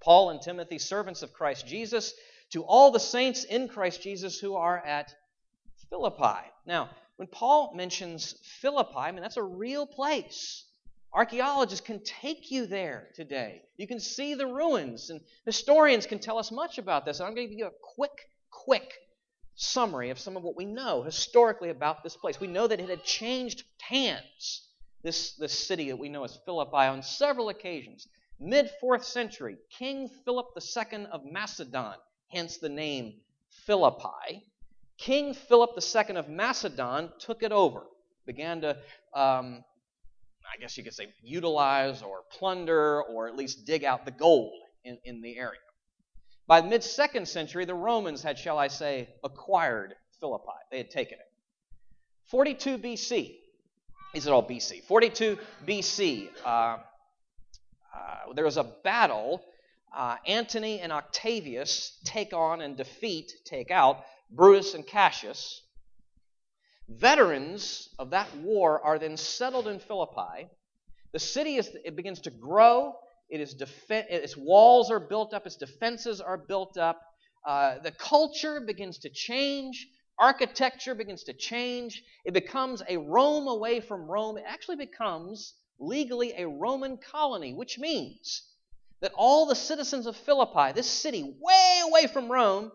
Paul 0.00 0.30
and 0.30 0.40
Timothy, 0.40 0.78
servants 0.78 1.22
of 1.22 1.32
Christ 1.32 1.66
Jesus, 1.66 2.14
to 2.52 2.62
all 2.62 2.92
the 2.92 3.00
saints 3.00 3.42
in 3.44 3.68
Christ 3.68 4.02
Jesus 4.02 4.38
who 4.38 4.54
are 4.54 4.78
at 4.78 5.12
Philippi. 5.90 6.46
Now, 6.66 6.90
when 7.16 7.26
Paul 7.26 7.72
mentions 7.74 8.34
Philippi, 8.60 8.96
I 8.96 9.12
mean, 9.12 9.22
that's 9.22 9.36
a 9.36 9.42
real 9.42 9.86
place. 9.86 10.64
Archaeologists 11.14 11.86
can 11.86 12.00
take 12.00 12.50
you 12.50 12.66
there 12.66 13.08
today. 13.14 13.62
You 13.76 13.86
can 13.86 14.00
see 14.00 14.34
the 14.34 14.48
ruins, 14.48 15.10
and 15.10 15.20
historians 15.46 16.06
can 16.06 16.18
tell 16.18 16.38
us 16.38 16.50
much 16.50 16.78
about 16.78 17.04
this. 17.04 17.20
And 17.20 17.28
I'm 17.28 17.36
going 17.36 17.46
to 17.46 17.50
give 17.52 17.58
you 17.58 17.66
a 17.66 17.94
quick, 17.94 18.28
quick 18.50 18.92
summary 19.54 20.10
of 20.10 20.18
some 20.18 20.36
of 20.36 20.42
what 20.42 20.56
we 20.56 20.64
know 20.64 21.04
historically 21.04 21.70
about 21.70 22.02
this 22.02 22.16
place. 22.16 22.40
We 22.40 22.48
know 22.48 22.66
that 22.66 22.80
it 22.80 22.88
had 22.88 23.04
changed 23.04 23.62
hands, 23.80 24.66
this, 25.04 25.34
this 25.36 25.56
city 25.56 25.90
that 25.90 25.96
we 25.96 26.08
know 26.08 26.24
as 26.24 26.36
Philippi, 26.44 26.76
on 26.76 27.02
several 27.04 27.48
occasions. 27.48 28.08
Mid 28.40 28.68
4th 28.82 29.04
century, 29.04 29.56
King 29.78 30.10
Philip 30.24 30.46
II 30.56 31.06
of 31.12 31.24
Macedon, 31.24 31.94
hence 32.28 32.58
the 32.58 32.68
name 32.68 33.20
Philippi. 33.66 34.44
King 34.98 35.34
Philip 35.34 35.78
II 35.78 36.16
of 36.16 36.28
Macedon 36.28 37.10
took 37.20 37.44
it 37.44 37.52
over, 37.52 37.84
began 38.26 38.62
to 38.62 38.76
um, 39.14 39.62
I 40.54 40.56
guess 40.60 40.78
you 40.78 40.84
could 40.84 40.94
say, 40.94 41.08
utilize 41.22 42.02
or 42.02 42.20
plunder 42.30 43.02
or 43.02 43.26
at 43.26 43.34
least 43.34 43.66
dig 43.66 43.82
out 43.82 44.04
the 44.04 44.12
gold 44.12 44.52
in, 44.84 44.98
in 45.04 45.20
the 45.20 45.36
area. 45.36 45.58
By 46.46 46.60
the 46.60 46.68
mid 46.68 46.84
second 46.84 47.26
century, 47.26 47.64
the 47.64 47.74
Romans 47.74 48.22
had, 48.22 48.38
shall 48.38 48.58
I 48.58 48.68
say, 48.68 49.08
acquired 49.24 49.94
Philippi. 50.20 50.44
They 50.70 50.78
had 50.78 50.90
taken 50.90 51.18
it. 51.18 51.26
42 52.30 52.78
BC, 52.78 53.36
is 54.14 54.26
it 54.26 54.30
all 54.30 54.46
BC? 54.46 54.84
42 54.84 55.38
BC, 55.66 56.28
uh, 56.44 56.48
uh, 56.48 56.78
there 58.34 58.44
was 58.44 58.56
a 58.56 58.64
battle. 58.84 59.42
Uh, 59.94 60.16
Antony 60.26 60.80
and 60.80 60.92
Octavius 60.92 61.98
take 62.04 62.32
on 62.32 62.60
and 62.60 62.76
defeat, 62.76 63.32
take 63.44 63.70
out 63.70 64.04
Brutus 64.30 64.74
and 64.74 64.86
Cassius. 64.86 65.62
Veterans 66.88 67.88
of 67.98 68.10
that 68.10 68.34
war 68.36 68.80
are 68.84 68.98
then 68.98 69.16
settled 69.16 69.68
in 69.68 69.78
Philippi. 69.78 70.48
The 71.12 71.18
city 71.18 71.56
is, 71.56 71.70
it 71.84 71.96
begins 71.96 72.20
to 72.22 72.30
grow. 72.30 72.94
It 73.30 73.40
is 73.40 73.54
defen- 73.54 74.10
its 74.10 74.36
walls 74.36 74.90
are 74.90 75.00
built 75.00 75.32
up. 75.32 75.46
Its 75.46 75.56
defenses 75.56 76.20
are 76.20 76.36
built 76.36 76.76
up. 76.76 77.00
Uh, 77.46 77.78
the 77.78 77.92
culture 77.92 78.60
begins 78.60 78.98
to 78.98 79.10
change. 79.10 79.88
Architecture 80.18 80.94
begins 80.94 81.24
to 81.24 81.32
change. 81.32 82.02
It 82.24 82.32
becomes 82.32 82.82
a 82.88 82.98
Rome 82.98 83.48
away 83.48 83.80
from 83.80 84.06
Rome. 84.06 84.36
It 84.36 84.44
actually 84.46 84.76
becomes 84.76 85.54
legally 85.78 86.34
a 86.36 86.46
Roman 86.46 86.98
colony, 86.98 87.54
which 87.54 87.78
means 87.78 88.42
that 89.00 89.12
all 89.14 89.46
the 89.46 89.56
citizens 89.56 90.06
of 90.06 90.16
Philippi, 90.16 90.72
this 90.72 90.90
city 90.90 91.22
way 91.40 91.80
away 91.84 92.06
from 92.06 92.30
Rome, 92.30 92.70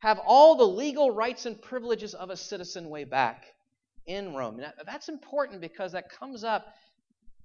have 0.00 0.20
all 0.26 0.56
the 0.56 0.64
legal 0.64 1.10
rights 1.10 1.46
and 1.46 1.60
privileges 1.60 2.14
of 2.14 2.30
a 2.30 2.36
citizen 2.36 2.88
way 2.88 3.04
back 3.04 3.44
in 4.06 4.34
Rome. 4.34 4.56
Now, 4.56 4.72
that's 4.84 5.08
important 5.08 5.60
because 5.60 5.92
that 5.92 6.10
comes 6.10 6.42
up. 6.42 6.66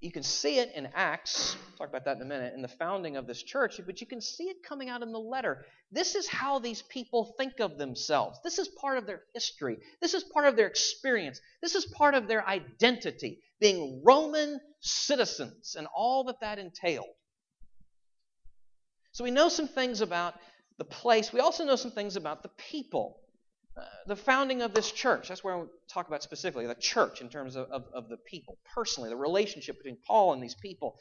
You 0.02 0.12
can 0.12 0.24
see 0.24 0.60
it 0.60 0.72
in 0.76 0.90
Acts, 0.94 1.56
I'll 1.56 1.78
talk 1.78 1.90
about 1.90 2.06
that 2.06 2.18
in 2.18 2.22
a 2.22 2.26
minute, 2.26 2.54
in 2.54 2.62
the 2.62 2.68
founding 2.68 3.18
of 3.18 3.28
this 3.28 3.42
church, 3.42 3.80
but 3.86 4.02
you 4.02 4.08
can 4.08 4.22
see 4.22 4.46
it 4.46 4.58
coming 4.64 4.90
out 4.90 5.02
in 5.02 5.12
the 5.12 5.20
letter. 5.20 5.66
This 5.92 6.16
is 6.16 6.28
how 6.28 6.60
these 6.60 6.82
people 6.84 7.34
think 7.38 7.60
of 7.60 7.78
themselves. 7.78 8.40
This 8.44 8.60
is 8.60 8.68
part 8.68 8.98
of 8.98 9.08
their 9.08 9.22
history. 9.34 9.78
This 10.02 10.14
is 10.14 10.24
part 10.24 10.48
of 10.48 10.56
their 10.56 10.68
experience. 10.68 11.40
This 11.62 11.76
is 11.76 11.86
part 11.86 12.14
of 12.14 12.28
their 12.28 12.46
identity, 12.48 13.40
being 13.60 14.02
Roman 14.06 14.60
citizens 14.82 15.76
and 15.78 15.88
all 15.96 16.26
that 16.26 16.42
that 16.42 16.60
entailed. 16.60 17.06
So 19.14 19.24
we 19.24 19.32
know 19.32 19.48
some 19.48 19.68
things 19.68 20.02
about 20.02 20.36
the 20.78 20.86
place. 20.86 21.32
We 21.32 21.40
also 21.40 21.66
know 21.66 21.76
some 21.76 21.92
things 21.92 22.16
about 22.16 22.44
the 22.44 22.50
people. 22.58 23.18
Uh, 23.78 23.84
the 24.08 24.16
founding 24.16 24.62
of 24.62 24.74
this 24.74 24.92
church, 24.92 25.28
that's 25.28 25.44
where 25.44 25.56
I 25.56 25.64
talk 25.90 26.08
about 26.08 26.24
specifically, 26.24 26.66
the 26.66 26.76
church 26.76 27.22
in 27.22 27.30
terms 27.30 27.58
of, 27.58 27.68
of, 27.70 27.84
of 27.94 28.08
the 28.08 28.18
people, 28.18 28.58
personally, 28.74 29.10
the 29.10 29.18
relationship 29.18 29.78
between 29.78 29.98
Paul 30.08 30.34
and 30.34 30.42
these 30.42 30.56
people. 30.56 30.96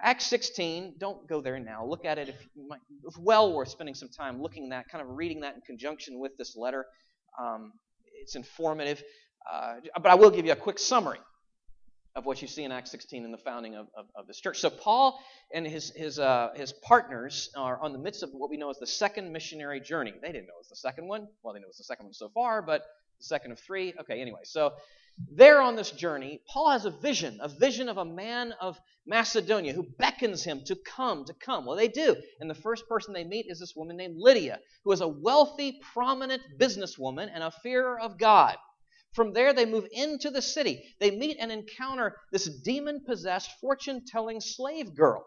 Acts 0.00 0.26
16, 0.26 0.94
don't 0.98 1.28
go 1.28 1.40
there 1.40 1.58
now. 1.58 1.84
Look 1.86 2.04
at 2.04 2.18
it 2.18 2.30
if 2.30 2.36
might. 2.68 2.80
It's 3.04 3.18
well 3.18 3.52
worth 3.52 3.68
spending 3.68 3.94
some 3.94 4.08
time 4.08 4.42
looking 4.42 4.64
at 4.64 4.70
that, 4.70 4.88
kind 4.88 5.02
of 5.02 5.16
reading 5.16 5.40
that 5.40 5.54
in 5.54 5.60
conjunction 5.60 6.18
with 6.18 6.36
this 6.36 6.56
letter. 6.56 6.86
Um, 7.38 7.72
it's 8.20 8.34
informative. 8.34 9.02
Uh, 9.50 9.74
but 9.94 10.06
I 10.06 10.14
will 10.14 10.30
give 10.30 10.46
you 10.46 10.52
a 10.52 10.56
quick 10.56 10.78
summary 10.78 11.18
of 12.16 12.24
what 12.24 12.40
you 12.40 12.46
see 12.46 12.62
in 12.62 12.70
Acts 12.70 12.92
16 12.92 13.24
in 13.24 13.32
the 13.32 13.38
founding 13.38 13.74
of, 13.74 13.88
of, 13.96 14.06
of 14.14 14.26
this 14.26 14.40
church. 14.40 14.60
So 14.60 14.70
Paul 14.70 15.18
and 15.52 15.66
his 15.66 15.90
his 15.90 16.18
uh, 16.18 16.50
his 16.54 16.72
partners 16.72 17.50
are 17.56 17.80
on 17.80 17.92
the 17.92 17.98
midst 17.98 18.22
of 18.22 18.30
what 18.32 18.50
we 18.50 18.56
know 18.56 18.70
as 18.70 18.78
the 18.78 18.86
second 18.86 19.32
missionary 19.32 19.80
journey. 19.80 20.12
They 20.22 20.30
didn't 20.30 20.46
know 20.46 20.54
it 20.54 20.60
was 20.60 20.68
the 20.68 20.76
second 20.76 21.08
one. 21.08 21.26
Well, 21.42 21.54
they 21.54 21.60
know 21.60 21.66
it's 21.68 21.78
the 21.78 21.84
second 21.84 22.06
one 22.06 22.14
so 22.14 22.28
far, 22.28 22.62
but 22.62 22.82
the 23.18 23.24
second 23.24 23.52
of 23.52 23.58
three. 23.58 23.94
Okay, 24.00 24.20
anyway, 24.20 24.40
so 24.44 24.74
they're 25.32 25.60
on 25.60 25.74
this 25.74 25.90
journey. 25.90 26.40
Paul 26.48 26.70
has 26.70 26.86
a 26.86 26.90
vision, 26.90 27.38
a 27.40 27.48
vision 27.48 27.88
of 27.88 27.98
a 27.98 28.04
man 28.04 28.52
of 28.60 28.78
Macedonia 29.06 29.72
who 29.72 29.82
beckons 29.98 30.44
him 30.44 30.62
to 30.64 30.76
come, 30.76 31.24
to 31.24 31.34
come. 31.34 31.66
Well, 31.66 31.76
they 31.76 31.88
do. 31.88 32.16
And 32.40 32.48
the 32.48 32.54
first 32.54 32.88
person 32.88 33.12
they 33.12 33.24
meet 33.24 33.46
is 33.48 33.58
this 33.58 33.76
woman 33.76 33.96
named 33.96 34.16
Lydia, 34.18 34.60
who 34.84 34.92
is 34.92 35.00
a 35.00 35.08
wealthy, 35.08 35.80
prominent 35.92 36.42
businesswoman 36.58 37.28
and 37.32 37.42
a 37.42 37.50
fearer 37.50 37.98
of 37.98 38.18
God. 38.18 38.56
From 39.14 39.32
there, 39.32 39.52
they 39.52 39.64
move 39.64 39.86
into 39.92 40.30
the 40.30 40.42
city. 40.42 40.82
They 40.98 41.12
meet 41.12 41.36
and 41.38 41.52
encounter 41.52 42.16
this 42.32 42.46
demon 42.46 43.04
possessed, 43.06 43.50
fortune 43.60 44.04
telling 44.04 44.40
slave 44.40 44.94
girl. 44.94 45.24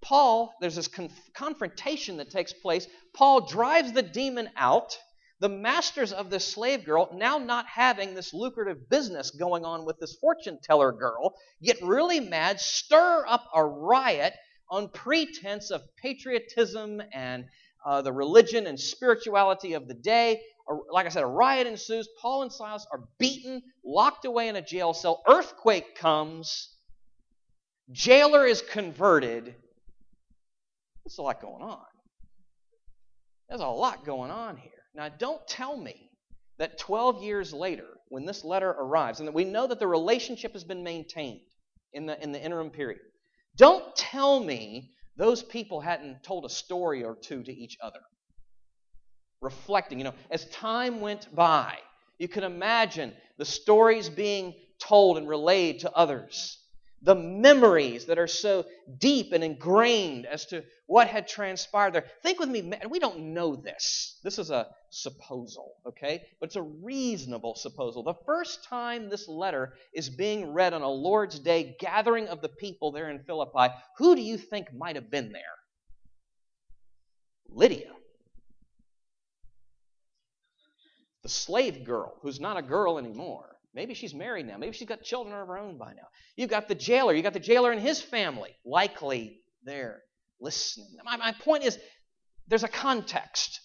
Paul, 0.00 0.54
there's 0.60 0.76
this 0.76 0.86
conf- 0.86 1.32
confrontation 1.34 2.18
that 2.18 2.30
takes 2.30 2.52
place. 2.52 2.86
Paul 3.14 3.48
drives 3.48 3.92
the 3.92 4.02
demon 4.02 4.50
out. 4.56 4.96
The 5.40 5.48
masters 5.48 6.12
of 6.12 6.30
this 6.30 6.46
slave 6.46 6.84
girl, 6.84 7.10
now 7.12 7.36
not 7.36 7.66
having 7.66 8.14
this 8.14 8.32
lucrative 8.32 8.88
business 8.88 9.32
going 9.32 9.64
on 9.64 9.84
with 9.84 9.98
this 9.98 10.16
fortune 10.20 10.60
teller 10.62 10.92
girl, 10.92 11.34
get 11.60 11.82
really 11.82 12.20
mad, 12.20 12.60
stir 12.60 13.26
up 13.26 13.44
a 13.52 13.64
riot 13.64 14.34
on 14.70 14.88
pretense 14.88 15.70
of 15.70 15.82
patriotism 15.96 17.02
and 17.12 17.44
uh, 17.84 18.02
the 18.02 18.12
religion 18.12 18.66
and 18.66 18.78
spirituality 18.80 19.74
of 19.74 19.88
the 19.88 19.94
day 19.94 20.40
like 20.90 21.06
I 21.06 21.10
said, 21.10 21.22
a 21.22 21.26
riot 21.26 21.66
ensues. 21.66 22.08
Paul 22.20 22.42
and 22.42 22.52
Silas 22.52 22.86
are 22.92 23.04
beaten, 23.18 23.62
locked 23.84 24.24
away 24.24 24.48
in 24.48 24.56
a 24.56 24.62
jail 24.62 24.92
cell. 24.92 25.22
Earthquake 25.28 25.96
comes. 25.96 26.74
Jailer 27.92 28.44
is 28.46 28.62
converted. 28.62 29.54
There's 31.04 31.18
a 31.18 31.22
lot 31.22 31.40
going 31.40 31.62
on. 31.62 31.84
There's 33.48 33.60
a 33.60 33.66
lot 33.66 34.04
going 34.04 34.30
on 34.30 34.56
here. 34.56 34.72
Now, 34.94 35.08
don't 35.08 35.46
tell 35.46 35.76
me 35.76 36.10
that 36.58 36.78
12 36.78 37.22
years 37.22 37.52
later, 37.52 37.86
when 38.08 38.24
this 38.24 38.44
letter 38.44 38.70
arrives, 38.70 39.20
and 39.20 39.28
that 39.28 39.34
we 39.34 39.44
know 39.44 39.66
that 39.66 39.78
the 39.78 39.86
relationship 39.86 40.52
has 40.52 40.64
been 40.64 40.82
maintained 40.82 41.40
in 41.92 42.06
the, 42.06 42.20
in 42.22 42.32
the 42.32 42.42
interim 42.42 42.70
period, 42.70 43.00
don't 43.56 43.94
tell 43.94 44.40
me 44.40 44.90
those 45.16 45.42
people 45.42 45.80
hadn't 45.80 46.22
told 46.22 46.44
a 46.44 46.48
story 46.48 47.04
or 47.04 47.16
two 47.16 47.42
to 47.42 47.52
each 47.52 47.76
other. 47.80 48.00
Reflecting, 49.40 49.98
you 49.98 50.04
know, 50.04 50.14
as 50.30 50.46
time 50.46 51.00
went 51.00 51.34
by, 51.34 51.78
you 52.18 52.28
can 52.28 52.44
imagine 52.44 53.12
the 53.38 53.44
stories 53.44 54.08
being 54.08 54.54
told 54.78 55.18
and 55.18 55.28
relayed 55.28 55.80
to 55.80 55.92
others 55.92 56.58
the 57.02 57.14
memories 57.14 58.06
that 58.06 58.18
are 58.18 58.26
so 58.26 58.64
deep 58.98 59.32
and 59.32 59.44
ingrained 59.44 60.26
as 60.26 60.46
to 60.46 60.64
what 60.86 61.08
had 61.08 61.28
transpired 61.28 61.92
there. 61.92 62.04
Think 62.22 62.40
with 62.40 62.48
me, 62.48 62.60
and 62.80 62.90
we 62.90 62.98
don't 62.98 63.32
know 63.34 63.54
this. 63.54 64.18
This 64.24 64.38
is 64.38 64.50
a 64.50 64.66
supposal, 64.90 65.74
okay? 65.86 66.22
But 66.40 66.46
it's 66.46 66.56
a 66.56 66.62
reasonable 66.62 67.54
supposal. 67.54 68.02
The 68.02 68.14
first 68.24 68.64
time 68.64 69.08
this 69.08 69.28
letter 69.28 69.74
is 69.94 70.08
being 70.08 70.52
read 70.52 70.72
on 70.72 70.82
a 70.82 70.90
Lord's 70.90 71.38
Day 71.38 71.76
gathering 71.78 72.28
of 72.28 72.40
the 72.40 72.48
people 72.48 72.92
there 72.92 73.10
in 73.10 73.22
Philippi, 73.24 73.72
who 73.98 74.16
do 74.16 74.22
you 74.22 74.38
think 74.38 74.72
might 74.74 74.96
have 74.96 75.10
been 75.10 75.32
there? 75.32 75.42
Lydia. 77.48 77.92
The 81.26 81.32
slave 81.32 81.82
girl, 81.82 82.14
who's 82.22 82.38
not 82.38 82.56
a 82.56 82.62
girl 82.62 82.98
anymore. 82.98 83.56
Maybe 83.74 83.94
she's 83.94 84.14
married 84.14 84.46
now. 84.46 84.58
Maybe 84.58 84.76
she's 84.76 84.86
got 84.86 85.02
children 85.02 85.34
of 85.34 85.48
her 85.48 85.58
own 85.58 85.76
by 85.76 85.92
now. 85.92 86.06
You've 86.36 86.50
got 86.50 86.68
the 86.68 86.76
jailer. 86.76 87.12
You've 87.12 87.24
got 87.24 87.32
the 87.32 87.40
jailer 87.40 87.72
and 87.72 87.80
his 87.80 88.00
family, 88.00 88.54
likely 88.64 89.40
there 89.64 90.02
listening. 90.40 90.86
My, 91.04 91.16
my 91.16 91.32
point 91.32 91.64
is 91.64 91.80
there's 92.46 92.62
a 92.62 92.68
context. 92.68 93.58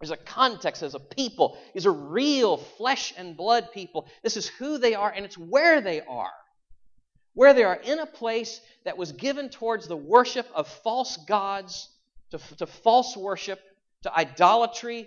There's 0.00 0.12
a 0.12 0.16
context 0.16 0.82
as 0.82 0.94
a 0.94 0.98
people. 0.98 1.58
These 1.74 1.84
are 1.84 1.92
real 1.92 2.56
flesh 2.56 3.12
and 3.18 3.36
blood 3.36 3.68
people. 3.74 4.08
This 4.22 4.38
is 4.38 4.48
who 4.48 4.78
they 4.78 4.94
are, 4.94 5.12
and 5.14 5.26
it's 5.26 5.36
where 5.36 5.82
they 5.82 6.00
are. 6.00 6.32
Where 7.34 7.52
they 7.52 7.64
are 7.64 7.76
in 7.76 7.98
a 7.98 8.06
place 8.06 8.62
that 8.86 8.96
was 8.96 9.12
given 9.12 9.50
towards 9.50 9.88
the 9.88 9.96
worship 9.98 10.46
of 10.54 10.66
false 10.66 11.18
gods, 11.18 11.90
to, 12.30 12.38
to 12.56 12.66
false 12.66 13.14
worship, 13.14 13.60
to 14.04 14.16
idolatry, 14.16 15.06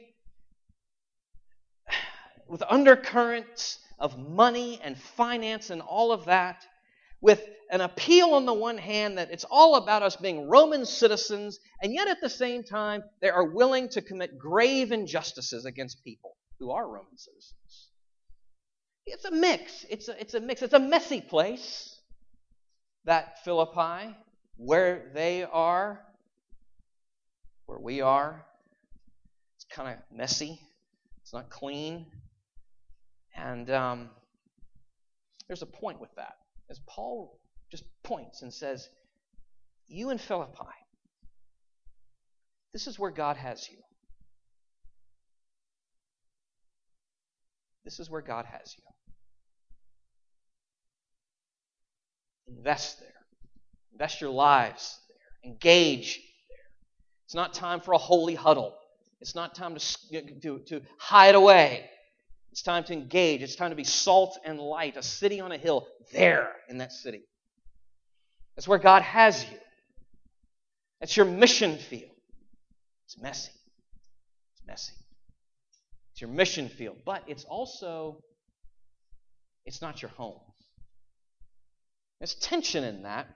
with 2.51 2.61
undercurrents 2.69 3.79
of 3.97 4.19
money 4.19 4.77
and 4.83 4.97
finance 4.97 5.69
and 5.69 5.81
all 5.81 6.11
of 6.11 6.25
that, 6.25 6.65
with 7.21 7.41
an 7.71 7.79
appeal 7.79 8.31
on 8.31 8.45
the 8.45 8.53
one 8.53 8.77
hand 8.77 9.17
that 9.17 9.31
it's 9.31 9.45
all 9.49 9.75
about 9.75 10.03
us 10.03 10.17
being 10.17 10.49
Roman 10.49 10.85
citizens, 10.85 11.59
and 11.81 11.93
yet 11.93 12.09
at 12.09 12.19
the 12.19 12.29
same 12.29 12.63
time, 12.63 13.03
they 13.21 13.29
are 13.29 13.45
willing 13.45 13.87
to 13.89 14.01
commit 14.01 14.37
grave 14.37 14.91
injustices 14.91 15.63
against 15.63 16.03
people 16.03 16.35
who 16.59 16.71
are 16.71 16.85
Roman 16.85 17.17
citizens. 17.17 17.87
It's 19.05 19.23
a 19.23 19.31
mix. 19.31 19.85
It's 19.89 20.09
a, 20.09 20.19
it's 20.19 20.33
a 20.33 20.41
mix. 20.41 20.61
It's 20.61 20.73
a 20.73 20.79
messy 20.79 21.21
place, 21.21 22.01
that 23.05 23.43
Philippi, 23.45 24.13
where 24.57 25.09
they 25.13 25.43
are, 25.43 26.01
where 27.65 27.79
we 27.79 28.01
are. 28.01 28.45
It's 29.55 29.65
kind 29.73 29.95
of 29.95 30.17
messy. 30.17 30.59
It's 31.21 31.33
not 31.33 31.49
clean. 31.49 32.07
And 33.35 33.69
um, 33.69 34.09
there's 35.47 35.61
a 35.61 35.67
point 35.67 35.99
with 35.99 36.13
that. 36.15 36.35
As 36.69 36.79
Paul 36.87 37.39
just 37.69 37.83
points 38.03 38.41
and 38.41 38.53
says, 38.53 38.89
You 39.87 40.09
in 40.09 40.17
Philippi, 40.17 40.55
this 42.73 42.87
is 42.87 42.97
where 42.99 43.11
God 43.11 43.37
has 43.37 43.67
you. 43.69 43.77
This 47.83 47.99
is 47.99 48.09
where 48.09 48.21
God 48.21 48.45
has 48.45 48.75
you. 48.77 48.83
Invest 52.55 52.99
there. 52.99 53.09
Invest 53.93 54.21
your 54.21 54.29
lives 54.29 54.99
there. 55.09 55.51
Engage 55.51 56.15
there. 56.15 56.57
It's 57.25 57.35
not 57.35 57.53
time 57.53 57.81
for 57.81 57.93
a 57.93 57.97
holy 57.97 58.35
huddle. 58.35 58.75
It's 59.19 59.35
not 59.35 59.55
time 59.55 59.75
to, 59.75 60.21
to, 60.41 60.59
to 60.59 60.81
hide 60.97 61.35
away. 61.35 61.89
It's 62.51 62.63
time 62.63 62.83
to 62.85 62.93
engage. 62.93 63.41
It's 63.41 63.55
time 63.55 63.69
to 63.69 63.75
be 63.75 63.83
salt 63.83 64.37
and 64.43 64.59
light, 64.59 64.97
a 64.97 65.03
city 65.03 65.39
on 65.39 65.51
a 65.51 65.57
hill, 65.57 65.87
there 66.11 66.51
in 66.67 66.79
that 66.79 66.91
city. 66.91 67.21
That's 68.55 68.67
where 68.67 68.79
God 68.79 69.01
has 69.03 69.43
you. 69.49 69.57
That's 70.99 71.15
your 71.15 71.25
mission 71.25 71.77
field. 71.77 72.11
It's 73.05 73.21
messy. 73.21 73.51
It's 74.53 74.67
messy. 74.67 74.93
It's 76.11 76.21
your 76.21 76.29
mission 76.29 76.69
field, 76.69 76.97
but 77.05 77.23
it's 77.27 77.45
also 77.45 78.19
it's 79.65 79.81
not 79.81 80.01
your 80.01 80.11
home. 80.11 80.39
There's 82.19 82.35
tension 82.35 82.83
in 82.83 83.03
that, 83.03 83.27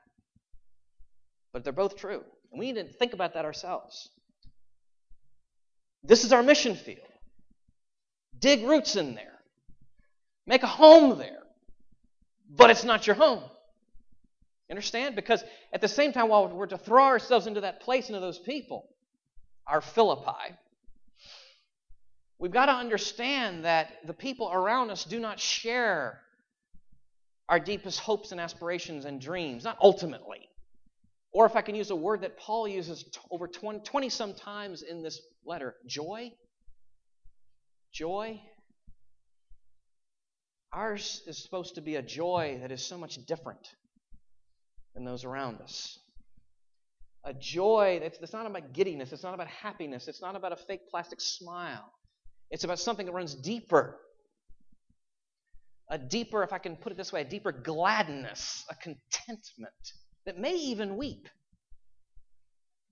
but 1.54 1.64
they're 1.64 1.74
both 1.74 1.98
true. 1.98 2.22
And 2.52 2.60
we 2.60 2.72
need 2.72 2.88
to 2.88 2.94
think 2.94 3.14
about 3.14 3.34
that 3.34 3.46
ourselves. 3.46 4.10
This 6.04 6.24
is 6.24 6.34
our 6.34 6.44
mission 6.44 6.76
field. 6.76 7.08
Dig 8.40 8.66
roots 8.66 8.96
in 8.96 9.16
there. 9.16 9.40
Make 10.46 10.64
a 10.64 10.68
home 10.68 11.18
there. 11.18 11.44
But 12.50 12.70
it's 12.70 12.84
not 12.84 13.08
your 13.08 13.16
home. 13.16 13.44
Understand? 14.70 15.16
Because 15.16 15.44
at 15.74 15.82
the 15.82 15.88
same 15.88 16.12
time, 16.12 16.28
while 16.28 16.48
we're 16.48 16.68
to 16.68 16.78
throw 16.78 17.04
ourselves 17.04 17.48
into 17.48 17.62
that 17.62 17.82
place, 17.82 18.10
into 18.10 18.20
those 18.20 18.40
people, 18.40 18.90
our 19.68 19.82
Philippi, 19.82 20.56
we've 22.40 22.52
got 22.52 22.68
to 22.68 22.74
understand 22.74 23.66
that 23.66 23.94
the 24.06 24.14
people 24.14 24.50
around 24.52 24.90
us 24.90 25.04
do 25.04 25.20
not 25.20 25.40
share 25.40 26.22
our 27.48 27.60
deepest 27.60 28.00
hopes 28.00 28.32
and 28.32 28.42
aspirations 28.42 29.06
and 29.06 29.22
dreams, 29.22 29.64
not 29.64 29.78
ultimately. 29.82 30.50
Or 31.32 31.46
if 31.46 31.56
I 31.56 31.62
can 31.62 31.76
use 31.76 31.92
a 31.92 31.96
word 31.96 32.22
that 32.22 32.38
Paul 32.38 32.68
uses 32.68 33.06
over 33.30 33.48
20, 33.48 33.80
20 33.80 34.10
some 34.10 34.34
times 34.34 34.82
in 34.82 35.04
this 35.04 35.22
letter, 35.46 35.76
joy 35.86 36.32
joy. 37.96 38.42
Ours 40.74 41.22
is 41.26 41.42
supposed 41.42 41.76
to 41.76 41.82
be 41.82 41.96
a 41.96 42.02
joy 42.02 42.60
that 42.62 42.72
is 42.72 42.86
so 42.86 42.98
much 42.98 43.26
different 43.26 43.66
than 44.94 45.06
those 45.06 45.24
around 45.24 45.62
us. 45.62 45.98
A 47.24 47.34
joy 47.34 48.00
that's, 48.02 48.34
not 48.34 48.46
about 48.46 48.74
giddiness, 48.74 49.14
it's 49.14 49.24
not 49.24 49.34
about 49.34 49.48
happiness, 49.48 50.08
it's 50.08 50.22
not 50.22 50.36
about 50.36 50.52
a 50.52 50.58
fake 50.58 50.90
plastic 50.92 51.22
smile. 51.22 51.90
It's 52.52 52.66
about 52.66 52.80
something 52.80 53.06
that 53.06 53.14
runs 53.14 53.34
deeper. 53.34 53.98
A 55.90 55.98
deeper, 55.98 56.44
if 56.44 56.52
I 56.52 56.58
can 56.58 56.76
put 56.76 56.92
it 56.92 56.98
this 56.98 57.14
way, 57.14 57.22
a 57.22 57.26
deeper 57.26 57.52
gladness, 57.52 58.66
a 58.70 58.76
contentment 58.76 59.74
that 60.26 60.38
may 60.38 60.56
even 60.56 60.98
weep 60.98 61.28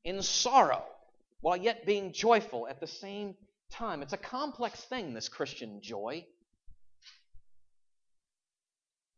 in 0.06 0.22
sorrow 0.22 0.84
while 1.42 1.58
yet 1.58 1.86
being 1.86 2.14
joyful 2.14 2.68
at 2.68 2.80
the 2.80 2.88
same 2.88 3.36
time. 3.74 4.02
It's 4.02 4.14
a 4.14 4.18
complex 4.18 4.82
thing, 4.82 5.14
this 5.14 5.30
Christian 5.30 5.82
joy. 5.82 6.26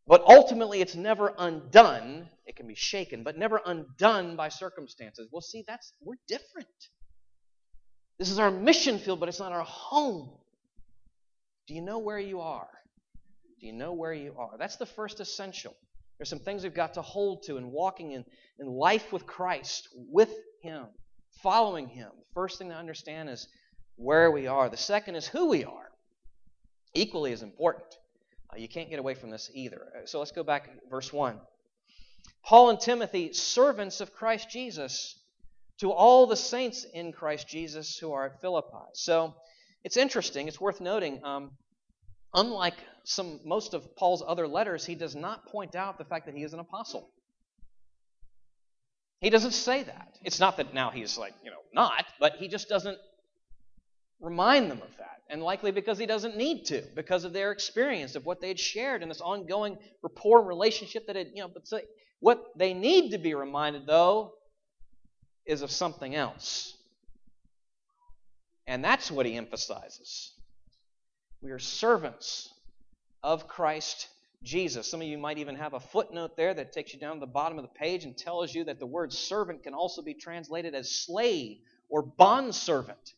But 0.07 0.23
ultimately, 0.27 0.81
it's 0.81 0.95
never 0.95 1.33
undone. 1.37 2.29
It 2.45 2.55
can 2.55 2.67
be 2.67 2.75
shaken, 2.75 3.23
but 3.23 3.37
never 3.37 3.59
undone 3.65 4.35
by 4.35 4.49
circumstances. 4.49 5.27
Well, 5.31 5.41
see, 5.41 5.63
that's 5.67 5.93
we're 6.01 6.15
different. 6.27 6.67
This 8.19 8.29
is 8.29 8.39
our 8.39 8.51
mission 8.51 8.99
field, 8.99 9.19
but 9.19 9.29
it's 9.29 9.39
not 9.39 9.51
our 9.51 9.63
home. 9.63 10.29
Do 11.67 11.73
you 11.73 11.81
know 11.81 11.99
where 11.99 12.19
you 12.19 12.41
are? 12.41 12.69
Do 13.59 13.65
you 13.65 13.73
know 13.73 13.93
where 13.93 14.13
you 14.13 14.35
are? 14.37 14.57
That's 14.59 14.75
the 14.75 14.85
first 14.85 15.19
essential. 15.19 15.75
There's 16.17 16.29
some 16.29 16.39
things 16.39 16.63
we've 16.63 16.73
got 16.73 16.93
to 16.93 17.01
hold 17.01 17.43
to 17.43 17.57
in 17.57 17.71
walking 17.71 18.11
in, 18.11 18.23
in 18.59 18.67
life 18.67 19.11
with 19.11 19.25
Christ, 19.25 19.89
with 19.95 20.31
Him, 20.61 20.85
following 21.41 21.87
Him. 21.87 22.09
The 22.15 22.33
first 22.33 22.57
thing 22.57 22.69
to 22.69 22.75
understand 22.75 23.29
is 23.29 23.47
where 23.95 24.31
we 24.31 24.47
are. 24.47 24.69
The 24.69 24.77
second 24.77 25.15
is 25.15 25.27
who 25.27 25.47
we 25.49 25.63
are. 25.63 25.89
Equally 26.93 27.33
as 27.33 27.43
important. 27.43 27.93
Uh, 28.51 28.57
you 28.57 28.67
can't 28.67 28.89
get 28.89 28.99
away 28.99 29.15
from 29.15 29.29
this 29.29 29.49
either. 29.53 29.81
Uh, 29.95 30.05
so 30.05 30.19
let's 30.19 30.31
go 30.31 30.43
back 30.43 30.69
verse 30.89 31.11
1. 31.11 31.39
Paul 32.43 32.69
and 32.69 32.79
Timothy, 32.79 33.33
servants 33.33 34.01
of 34.01 34.13
Christ 34.13 34.49
Jesus, 34.49 35.19
to 35.79 35.91
all 35.91 36.27
the 36.27 36.35
saints 36.35 36.85
in 36.93 37.11
Christ 37.11 37.47
Jesus 37.47 37.97
who 37.97 38.13
are 38.13 38.27
at 38.27 38.41
Philippi. 38.41 38.85
So 38.93 39.33
it's 39.83 39.97
interesting, 39.97 40.47
it's 40.47 40.61
worth 40.61 40.79
noting. 40.79 41.23
Um, 41.23 41.51
unlike 42.33 42.75
some 43.03 43.39
most 43.45 43.73
of 43.73 43.95
Paul's 43.95 44.23
other 44.25 44.47
letters, 44.47 44.85
he 44.85 44.95
does 44.95 45.15
not 45.15 45.45
point 45.47 45.75
out 45.75 45.97
the 45.97 46.05
fact 46.05 46.25
that 46.27 46.35
he 46.35 46.43
is 46.43 46.53
an 46.53 46.59
apostle. 46.59 47.09
He 49.21 49.29
doesn't 49.29 49.51
say 49.51 49.83
that. 49.83 50.17
It's 50.23 50.39
not 50.39 50.57
that 50.57 50.73
now 50.73 50.91
he's 50.91 51.17
like, 51.17 51.33
you 51.43 51.49
know, 51.49 51.57
not, 51.73 52.05
but 52.19 52.33
he 52.37 52.47
just 52.47 52.69
doesn't 52.69 52.97
remind 54.19 54.71
them 54.71 54.81
of 54.81 54.97
that. 54.97 55.21
And 55.29 55.41
likely 55.41 55.71
because 55.71 55.97
he 55.97 56.05
doesn't 56.05 56.37
need 56.37 56.65
to, 56.65 56.83
because 56.95 57.23
of 57.23 57.33
their 57.33 57.51
experience 57.51 58.15
of 58.15 58.25
what 58.25 58.41
they 58.41 58.47
had 58.47 58.59
shared 58.59 59.01
in 59.01 59.09
this 59.09 59.21
ongoing 59.21 59.77
rapport 60.03 60.39
and 60.39 60.47
relationship 60.47 61.07
that 61.07 61.15
had, 61.15 61.31
you 61.33 61.41
know, 61.41 61.47
but 61.47 61.67
so 61.67 61.79
what 62.19 62.43
they 62.55 62.73
need 62.73 63.11
to 63.11 63.17
be 63.17 63.33
reminded, 63.33 63.87
though, 63.87 64.33
is 65.45 65.61
of 65.61 65.71
something 65.71 66.15
else. 66.15 66.75
And 68.67 68.83
that's 68.83 69.11
what 69.11 69.25
he 69.25 69.35
emphasizes. 69.35 70.33
We 71.41 71.51
are 71.51 71.59
servants 71.59 72.49
of 73.21 73.47
Christ 73.47 74.07
Jesus. 74.43 74.89
Some 74.89 75.01
of 75.01 75.07
you 75.07 75.17
might 75.17 75.37
even 75.37 75.55
have 75.55 75.73
a 75.73 75.79
footnote 75.79 76.37
there 76.37 76.53
that 76.53 76.71
takes 76.71 76.93
you 76.93 76.99
down 76.99 77.15
to 77.15 77.19
the 77.19 77.27
bottom 77.27 77.57
of 77.57 77.63
the 77.63 77.79
page 77.79 78.05
and 78.05 78.17
tells 78.17 78.53
you 78.53 78.63
that 78.65 78.79
the 78.79 78.85
word 78.85 79.11
servant 79.11 79.63
can 79.63 79.73
also 79.73 80.01
be 80.01 80.13
translated 80.13 80.73
as 80.73 80.89
slave 80.89 81.57
or 81.89 82.01
bondservant. 82.01 83.13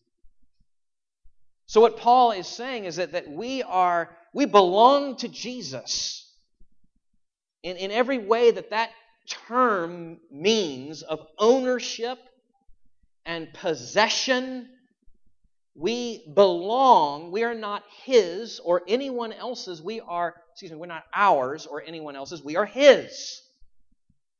So 1.67 1.81
what 1.81 1.97
Paul 1.97 2.31
is 2.31 2.47
saying 2.47 2.85
is 2.85 2.95
that, 2.95 3.11
that 3.11 3.29
we 3.29 3.61
are 3.63 4.15
we 4.33 4.45
belong 4.45 5.17
to 5.17 5.27
Jesus. 5.27 6.23
In, 7.63 7.77
in 7.77 7.91
every 7.91 8.19
way 8.19 8.51
that 8.51 8.69
that 8.69 8.91
term 9.27 10.19
means 10.31 11.01
of 11.01 11.19
ownership 11.37 12.17
and 13.25 13.53
possession 13.53 14.69
we 15.77 16.25
belong. 16.33 17.31
We 17.31 17.43
are 17.43 17.53
not 17.53 17.83
His 18.03 18.59
or 18.59 18.81
anyone 18.87 19.31
else's. 19.31 19.79
We 19.79 20.01
are, 20.01 20.33
excuse 20.51 20.71
me, 20.71 20.77
we're 20.77 20.87
not 20.87 21.03
ours 21.13 21.67
or 21.67 21.83
anyone 21.85 22.15
else's. 22.15 22.43
We 22.43 22.55
are 22.55 22.65
His. 22.65 23.41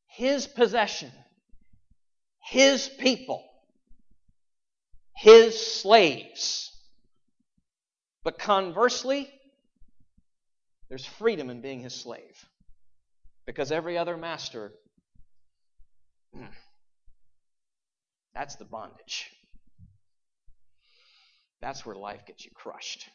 His 0.07 0.47
possession. 0.47 1.11
His 2.43 2.89
people. 2.89 3.43
His 5.15 5.59
slaves. 5.63 6.66
But 8.23 8.39
conversely, 8.39 9.29
there's 10.89 11.05
freedom 11.05 11.49
in 11.49 11.61
being 11.61 11.81
His 11.81 11.93
slave. 11.93 12.45
Because 13.45 13.71
every 13.71 13.97
other 13.97 14.17
master, 14.17 14.73
that's 18.35 18.55
the 18.55 18.65
bondage. 18.65 19.31
That's 21.61 21.85
where 21.85 21.95
life 21.95 22.25
gets 22.25 22.45
you 22.45 22.51
crushed. 22.53 23.09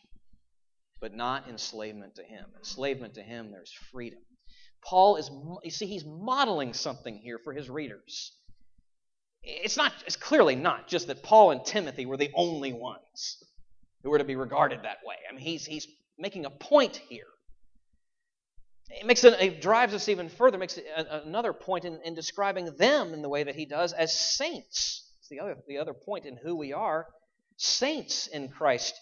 But 1.00 1.14
not 1.14 1.48
enslavement 1.48 2.16
to 2.16 2.22
Him. 2.22 2.46
Enslavement 2.58 3.14
to 3.14 3.22
Him, 3.22 3.50
there's 3.50 3.72
freedom. 3.92 4.20
Paul 4.82 5.16
is, 5.16 5.30
you 5.62 5.70
see, 5.70 5.86
he's 5.86 6.04
modeling 6.04 6.74
something 6.74 7.18
here 7.18 7.38
for 7.38 7.52
his 7.52 7.70
readers. 7.70 8.32
It's 9.42 9.76
not, 9.76 9.92
it's 10.06 10.16
clearly 10.16 10.56
not 10.56 10.88
just 10.88 11.06
that 11.06 11.22
Paul 11.22 11.52
and 11.52 11.64
Timothy 11.64 12.04
were 12.06 12.16
the 12.16 12.30
only 12.34 12.72
ones 12.72 13.42
who 14.02 14.10
were 14.10 14.18
to 14.18 14.24
be 14.24 14.36
regarded 14.36 14.80
that 14.82 14.98
way. 15.04 15.16
I 15.28 15.32
mean, 15.32 15.44
he's, 15.44 15.64
he's 15.64 15.86
making 16.18 16.44
a 16.44 16.50
point 16.50 16.96
here. 17.08 17.26
It 18.90 19.06
makes 19.06 19.24
it, 19.24 19.40
it 19.40 19.62
drives 19.62 19.94
us 19.94 20.08
even 20.08 20.28
further, 20.28 20.58
makes 20.58 20.76
a, 20.78 21.22
another 21.24 21.52
point 21.52 21.84
in, 21.84 22.00
in 22.04 22.14
describing 22.14 22.76
them 22.76 23.14
in 23.14 23.22
the 23.22 23.28
way 23.28 23.44
that 23.44 23.54
he 23.54 23.64
does 23.64 23.92
as 23.92 24.18
saints. 24.18 25.10
It's 25.20 25.28
the 25.28 25.40
other, 25.40 25.56
the 25.66 25.78
other 25.78 25.94
point 25.94 26.26
in 26.26 26.36
who 26.36 26.56
we 26.56 26.72
are 26.72 27.06
saints 27.56 28.26
in 28.26 28.48
Christ 28.48 28.94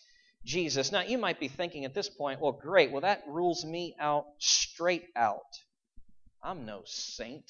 Jesus. 0.45 0.93
Now, 0.93 1.03
you 1.03 1.19
might 1.19 1.41
be 1.41 1.49
thinking 1.49 1.85
at 1.85 1.95
this 1.95 2.09
point, 2.09 2.41
well, 2.41 2.53
great, 2.53 2.93
well, 2.93 3.03
that 3.03 3.23
rules 3.27 3.65
me 3.65 3.95
out 4.01 4.27
straight 4.39 5.07
out. 5.17 5.41
I'm 6.43 6.65
no 6.65 6.83
saint. 6.85 7.45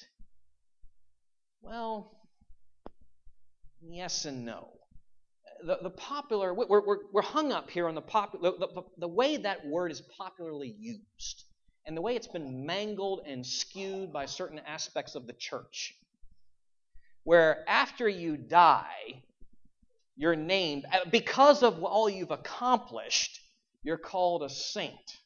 Well, 1.63 2.17
yes 3.81 4.25
and 4.25 4.45
no. 4.45 4.80
The, 5.65 5.79
the 5.83 5.91
popular, 5.91 6.55
we're, 6.55 6.67
we're, 6.69 6.99
we're 7.13 7.23
hung 7.23 7.53
up 7.53 7.71
here 7.71 7.89
on 7.89 7.95
the, 7.95 8.01
popular, 8.01 8.53
the, 8.59 8.67
the, 8.67 8.83
the 8.99 9.09
way 9.09 9.37
that 9.37 9.67
word 9.67 9.93
is 9.93 10.01
popularly 10.01 10.75
used 10.79 11.45
and 11.87 11.97
the 11.97 12.01
way 12.01 12.17
it's 12.17 12.29
been 12.29 12.67
mangled 12.67 13.23
and 13.27 13.47
skewed 13.47 14.13
by 14.13 14.27
certain 14.27 14.61
aspects 14.61 15.15
of 15.15 15.27
the 15.27 15.33
church. 15.33 15.95
Where 17.25 17.65
after 17.69 18.09
you 18.09 18.37
die, 18.37 19.23
you're 20.17 20.37
named, 20.37 20.85
uh, 20.93 21.09
because 21.11 21.63
of 21.63 21.83
all 21.83 22.09
you've 22.09 22.31
accomplished, 22.31 23.41
you're 23.83 23.99
called 23.99 24.43
a 24.43 24.49
saint. 24.49 25.19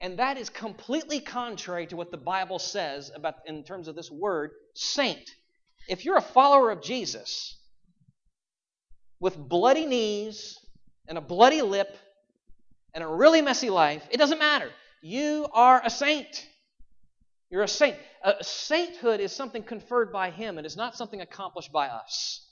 And 0.00 0.18
that 0.18 0.38
is 0.38 0.50
completely 0.50 1.20
contrary 1.20 1.86
to 1.86 1.96
what 1.96 2.10
the 2.10 2.16
Bible 2.16 2.58
says 2.58 3.10
about 3.14 3.34
in 3.46 3.64
terms 3.64 3.88
of 3.88 3.96
this 3.96 4.10
word 4.10 4.50
saint. 4.74 5.30
If 5.88 6.04
you're 6.04 6.16
a 6.16 6.22
follower 6.22 6.70
of 6.70 6.82
Jesus 6.82 7.58
with 9.24 9.38
bloody 9.38 9.86
knees 9.86 10.58
and 11.08 11.16
a 11.16 11.20
bloody 11.22 11.62
lip 11.62 11.96
and 12.92 13.02
a 13.02 13.06
really 13.06 13.40
messy 13.40 13.70
life, 13.70 14.06
it 14.10 14.18
doesn't 14.18 14.38
matter. 14.38 14.70
You 15.00 15.48
are 15.54 15.80
a 15.82 15.88
saint. 15.88 16.46
You're 17.48 17.62
a 17.62 17.68
saint. 17.68 17.96
A 18.22 18.44
sainthood 18.44 19.20
is 19.20 19.32
something 19.32 19.62
conferred 19.62 20.12
by 20.12 20.28
Him, 20.28 20.58
it 20.58 20.66
is 20.66 20.76
not 20.76 20.94
something 20.94 21.22
accomplished 21.22 21.72
by 21.72 21.86
us. 21.86 22.46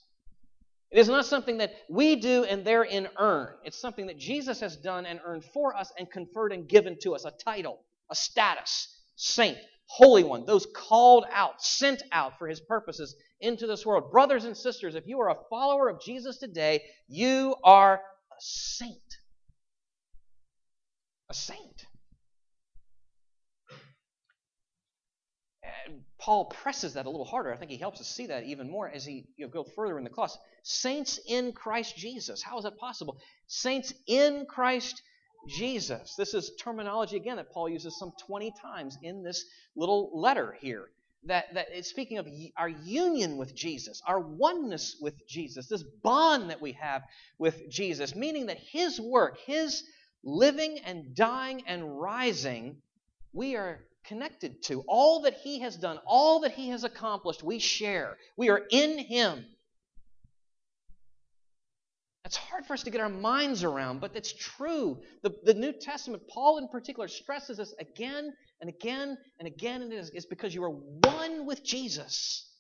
It 0.91 0.99
is 0.99 1.09
not 1.09 1.27
something 1.27 1.59
that 1.59 1.75
we 1.91 2.17
do 2.17 2.45
and 2.45 2.65
therein 2.65 3.07
earn. 3.19 3.49
It's 3.65 3.79
something 3.79 4.07
that 4.07 4.19
Jesus 4.19 4.61
has 4.61 4.75
done 4.75 5.05
and 5.05 5.21
earned 5.27 5.45
for 5.45 5.77
us 5.77 5.93
and 5.99 6.11
conferred 6.11 6.53
and 6.53 6.67
given 6.67 6.97
to 7.03 7.15
us 7.15 7.27
a 7.27 7.33
title, 7.33 7.81
a 8.11 8.15
status, 8.15 8.89
saint, 9.17 9.59
holy 9.93 10.25
one, 10.25 10.47
those 10.47 10.67
called 10.75 11.27
out, 11.31 11.63
sent 11.63 12.03
out 12.13 12.39
for 12.39 12.49
his 12.49 12.61
purposes 12.61 13.15
into 13.41 13.67
this 13.67 13.85
world. 13.85 14.11
Brothers 14.11 14.47
and 14.47 14.57
sisters, 14.57 14.95
if 14.95 15.07
you 15.07 15.21
are 15.21 15.29
a 15.29 15.37
follower 15.51 15.91
of 15.91 16.01
Jesus 16.01 16.39
today, 16.39 16.83
you 17.09 17.55
are 17.63 17.97
a 17.97 18.35
saint. 18.41 18.97
A 21.29 21.35
saint. 21.35 21.85
Paul 26.19 26.47
presses 26.47 26.95
that 26.95 27.05
a 27.05 27.11
little 27.11 27.27
harder. 27.27 27.53
I 27.53 27.59
think 27.59 27.71
he 27.71 27.77
helps 27.77 28.01
us 28.01 28.09
see 28.09 28.29
that 28.29 28.45
even 28.45 28.71
more 28.71 28.89
as 28.89 29.05
he 29.05 29.27
you 29.37 29.45
know, 29.45 29.53
go 29.53 29.65
further 29.65 29.99
in 29.99 30.05
the 30.05 30.11
clause. 30.11 30.39
Saints 30.63 31.21
in 31.29 31.53
Christ 31.53 31.97
Jesus. 31.97 32.43
How 32.43 32.57
is 32.57 32.65
that 32.65 32.79
possible? 32.79 33.19
Saints 33.47 33.93
in 34.07 34.47
Christ 34.49 35.03
Jesus. 35.49 36.15
This 36.17 36.35
is 36.35 36.53
terminology 36.61 37.17
again 37.17 37.37
that 37.37 37.51
Paul 37.51 37.69
uses 37.69 37.99
some 37.99 38.13
20 38.27 38.53
times 38.61 38.99
in 39.03 39.23
this 39.23 39.45
little 39.77 40.11
letter 40.15 40.57
here. 40.61 40.89
That, 41.27 41.55
that 41.55 41.73
is 41.73 41.87
speaking 41.87 42.19
of 42.19 42.27
our 42.57 42.69
union 42.69 43.37
with 43.37 43.55
Jesus, 43.55 44.03
our 44.07 44.19
oneness 44.19 44.97
with 45.01 45.15
Jesus, 45.29 45.69
this 45.69 45.85
bond 46.03 46.51
that 46.51 46.61
we 46.61 46.73
have 46.73 47.03
with 47.39 47.71
Jesus, 47.71 48.17
meaning 48.17 48.47
that 48.47 48.59
His 48.59 49.01
work, 49.01 49.39
His 49.47 49.85
living 50.25 50.79
and 50.85 51.15
dying 51.15 51.63
and 51.67 52.01
rising, 52.01 52.79
we 53.33 53.55
are 53.55 53.81
connected 54.05 54.63
to. 54.65 54.83
All 54.89 55.23
that 55.23 55.35
He 55.35 55.61
has 55.61 55.77
done, 55.77 55.99
all 56.07 56.41
that 56.41 56.53
He 56.53 56.71
has 56.71 56.83
accomplished, 56.83 57.43
we 57.45 57.61
share. 57.61 58.17
We 58.37 58.51
are 58.51 58.63
in 58.71 58.99
Him. 58.99 59.45
That's 62.33 62.47
hard 62.47 62.65
for 62.65 62.73
us 62.73 62.83
to 62.85 62.91
get 62.91 63.03
our 63.03 63.11
minds 63.11 63.63
around, 63.63 64.01
but 64.01 64.17
it's 64.17 64.33
true. 64.33 64.99
The, 65.21 65.35
the 65.45 65.53
New 65.53 65.71
Testament, 65.71 66.23
Paul 66.29 66.57
in 66.57 66.69
particular, 66.69 67.07
stresses 67.07 67.59
this 67.59 67.75
again 67.79 68.33
and 68.63 68.71
again 68.71 69.19
and 69.39 69.47
again, 69.47 69.83
and 69.83 69.93
it 69.93 69.97
is 69.97 70.09
it's 70.15 70.25
because 70.25 70.55
you 70.55 70.65
are 70.65 70.71
one 70.71 71.45
with 71.45 71.63
Jesus. 71.63 72.51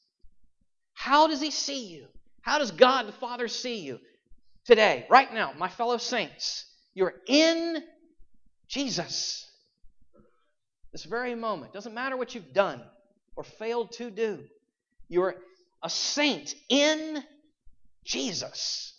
How 0.92 1.26
does 1.26 1.40
He 1.40 1.50
see 1.50 1.87
you? 1.87 2.04
How 2.42 2.58
does 2.58 2.70
God 2.70 3.06
the 3.06 3.12
Father 3.12 3.48
see 3.48 3.78
you 3.78 3.98
today, 4.66 5.06
right 5.08 5.32
now, 5.32 5.54
my 5.56 5.70
fellow 5.70 5.96
saints? 5.96 6.66
You're 6.92 7.14
in 7.26 7.82
Jesus. 8.68 9.50
This 10.92 11.04
very 11.04 11.35
moment. 11.35 11.72
Doesn't 11.72 11.94
matter 11.94 12.18
what 12.18 12.35
you've 12.35 12.52
done 12.52 12.82
or 13.37 13.44
failed 13.44 13.92
to 13.92 14.11
do. 14.11 14.40
You're 15.08 15.37
a 15.82 15.88
saint 15.88 16.54
in 16.68 17.24
Jesus. 18.04 18.91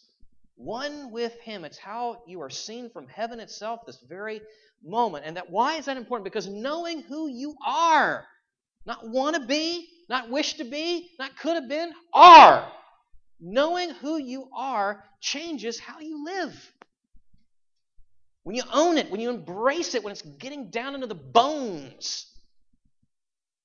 One 0.63 1.11
with 1.11 1.33
Him. 1.41 1.65
It's 1.65 1.77
how 1.77 2.23
you 2.25 2.41
are 2.41 2.49
seen 2.49 2.89
from 2.89 3.07
heaven 3.07 3.39
itself 3.41 3.81
this 3.85 3.99
very 4.07 4.41
moment. 4.81 5.25
And 5.25 5.35
that 5.35 5.49
why 5.49 5.75
is 5.75 5.85
that 5.85 5.97
important? 5.97 6.23
Because 6.23 6.47
knowing 6.47 7.01
who 7.01 7.27
you 7.27 7.55
are, 7.65 8.25
not 8.85 9.09
want 9.09 9.35
to 9.35 9.45
be, 9.45 9.89
not 10.09 10.29
wish 10.29 10.53
to 10.55 10.63
be, 10.63 11.09
not 11.19 11.37
could 11.37 11.55
have 11.55 11.67
been, 11.67 11.91
are. 12.13 12.71
Knowing 13.39 13.89
who 13.89 14.17
you 14.17 14.47
are 14.55 15.03
changes 15.19 15.79
how 15.79 15.99
you 15.99 16.23
live. 16.23 16.71
When 18.43 18.55
you 18.55 18.63
own 18.73 18.97
it, 18.97 19.11
when 19.11 19.19
you 19.19 19.29
embrace 19.29 19.95
it, 19.95 20.03
when 20.03 20.11
it's 20.11 20.21
getting 20.21 20.69
down 20.69 20.95
into 20.95 21.07
the 21.07 21.15
bones, 21.15 22.25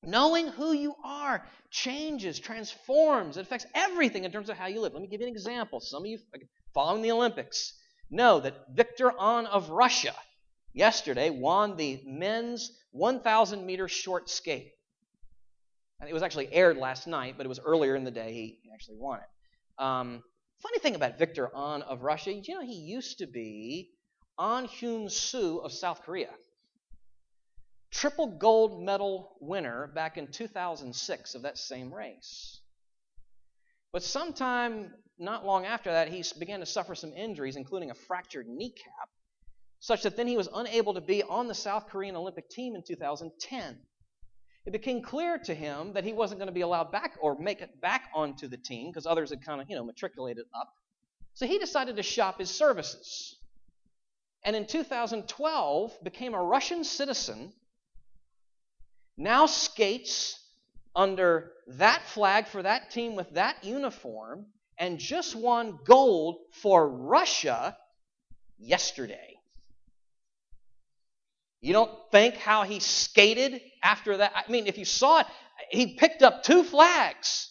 knowing 0.03 0.49
who 0.49 0.73
you 0.73 0.95
are 1.05 1.45
changes, 1.71 2.39
transforms, 2.41 3.37
it 3.37 3.43
affects 3.43 3.67
everything 3.75 4.25
in 4.25 4.33
terms 4.33 4.49
of 4.51 4.57
how 4.57 4.67
you 4.67 4.81
live. 4.81 4.95
Let 4.95 5.03
me 5.03 5.09
give 5.09 5.21
you 5.21 5.27
an 5.27 5.33
example. 5.33 5.81
Some 5.81 6.03
of 6.03 6.07
you 6.07 6.19
following 6.75 7.03
the 7.03 7.13
Olympics 7.13 7.75
know 8.11 8.41
that 8.41 8.67
Viktor 8.75 9.13
An 9.19 9.47
of 9.47 9.71
Russia 9.71 10.15
yesterday 10.73 11.31
won 11.31 11.77
the 11.77 12.03
men's 12.07 12.71
1,000 12.93 13.67
meter 13.67 13.89
short 13.89 14.31
skate. 14.31 14.73
It 16.07 16.13
was 16.13 16.23
actually 16.23 16.53
aired 16.53 16.77
last 16.77 17.07
night, 17.07 17.35
but 17.37 17.45
it 17.45 17.49
was 17.49 17.59
earlier 17.59 17.97
in 17.97 18.05
the 18.05 18.11
day 18.11 18.33
he 18.33 18.71
actually 18.73 18.97
won 18.99 19.19
it. 19.19 19.83
Um, 19.83 20.23
funny 20.63 20.79
thing 20.79 20.95
about 20.95 21.19
Viktor 21.19 21.51
An 21.55 21.83
of 21.83 22.03
Russia, 22.03 22.33
you 22.33 22.55
know, 22.55 22.61
he 22.61 22.75
used 22.75 23.19
to 23.19 23.27
be 23.27 23.91
Ahn 24.39 24.69
Hyun-soo 24.69 25.59
of 25.59 25.73
South 25.73 26.03
Korea. 26.03 26.31
Triple 27.91 28.39
gold 28.39 28.85
medal 28.85 29.37
winner 29.41 29.89
back 29.89 30.19
in 30.19 30.29
2006 30.29 31.35
of 31.35 31.43
that 31.43 31.59
same 31.59 31.93
race. 31.93 32.61
But 33.93 34.03
sometime 34.03 34.93
not 35.19 35.45
long 35.45 35.67
after 35.67 35.91
that, 35.93 36.09
he 36.09 36.25
began 36.39 36.61
to 36.61 36.67
suffer 36.67 36.95
some 36.95 37.13
injuries, 37.13 37.57
including 37.57 37.91
a 37.91 37.95
fractured 37.95 38.47
kneecap. 38.49 39.09
such 39.81 40.03
that 40.03 40.17
then 40.17 40.27
he 40.27 40.37
was 40.37 40.49
unable 40.53 40.95
to 40.95 41.01
be 41.01 41.23
on 41.23 41.47
the 41.47 41.55
South 41.55 41.89
Korean 41.89 42.17
Olympic 42.17 42.51
team 42.51 42.75
in 42.75 42.83
2010. 42.83 43.79
It 44.67 44.73
became 44.73 45.03
clear 45.03 45.39
to 45.39 45.55
him 45.55 45.93
that 45.93 46.05
he 46.05 46.13
wasn't 46.13 46.41
going 46.41 46.49
to 46.49 46.53
be 46.53 46.63
allowed 46.63 46.91
back 46.91 47.17
or 47.21 47.39
make 47.39 47.61
it 47.61 47.81
back 47.81 48.11
onto 48.15 48.49
the 48.49 48.57
team 48.57 48.91
because 48.91 49.07
others 49.07 49.31
had 49.31 49.45
kind 49.45 49.61
of, 49.61 49.71
you 49.71 49.77
know, 49.77 49.85
matriculated 49.85 50.47
up. 50.55 50.75
So 51.35 51.47
he 51.47 51.59
decided 51.59 51.97
to 51.97 52.03
shop 52.03 52.41
his 52.41 52.51
services. 52.51 53.37
And 54.45 54.57
in 54.57 54.67
2012 54.67 55.99
became 56.03 56.35
a 56.35 56.43
Russian 56.43 56.85
citizen, 56.85 57.53
now 59.17 59.47
skates 59.47 60.39
under 60.95 61.53
that 61.69 62.03
flag 62.03 62.47
for 62.49 62.63
that 62.63 62.91
team 62.91 63.15
with 63.15 63.31
that 63.35 63.65
uniform, 63.65 64.47
and 64.79 64.99
just 64.99 65.35
won 65.35 65.79
gold 65.85 66.39
for 66.53 66.89
Russia 66.89 67.77
yesterday. 68.59 69.35
You 71.61 71.73
don't 71.73 71.91
think 72.13 72.37
how 72.37 72.63
he 72.63 72.79
skated 72.79 73.61
after 73.83 74.19
that? 74.19 74.33
I 74.37 74.51
mean, 74.51 74.69
if 74.69 74.79
you 74.79 74.85
saw 74.85 75.21
it, 75.21 75.27
he 75.71 75.97
picked 75.97 76.23
up 76.23 76.45
two 76.45 76.63
flags. 76.63 77.51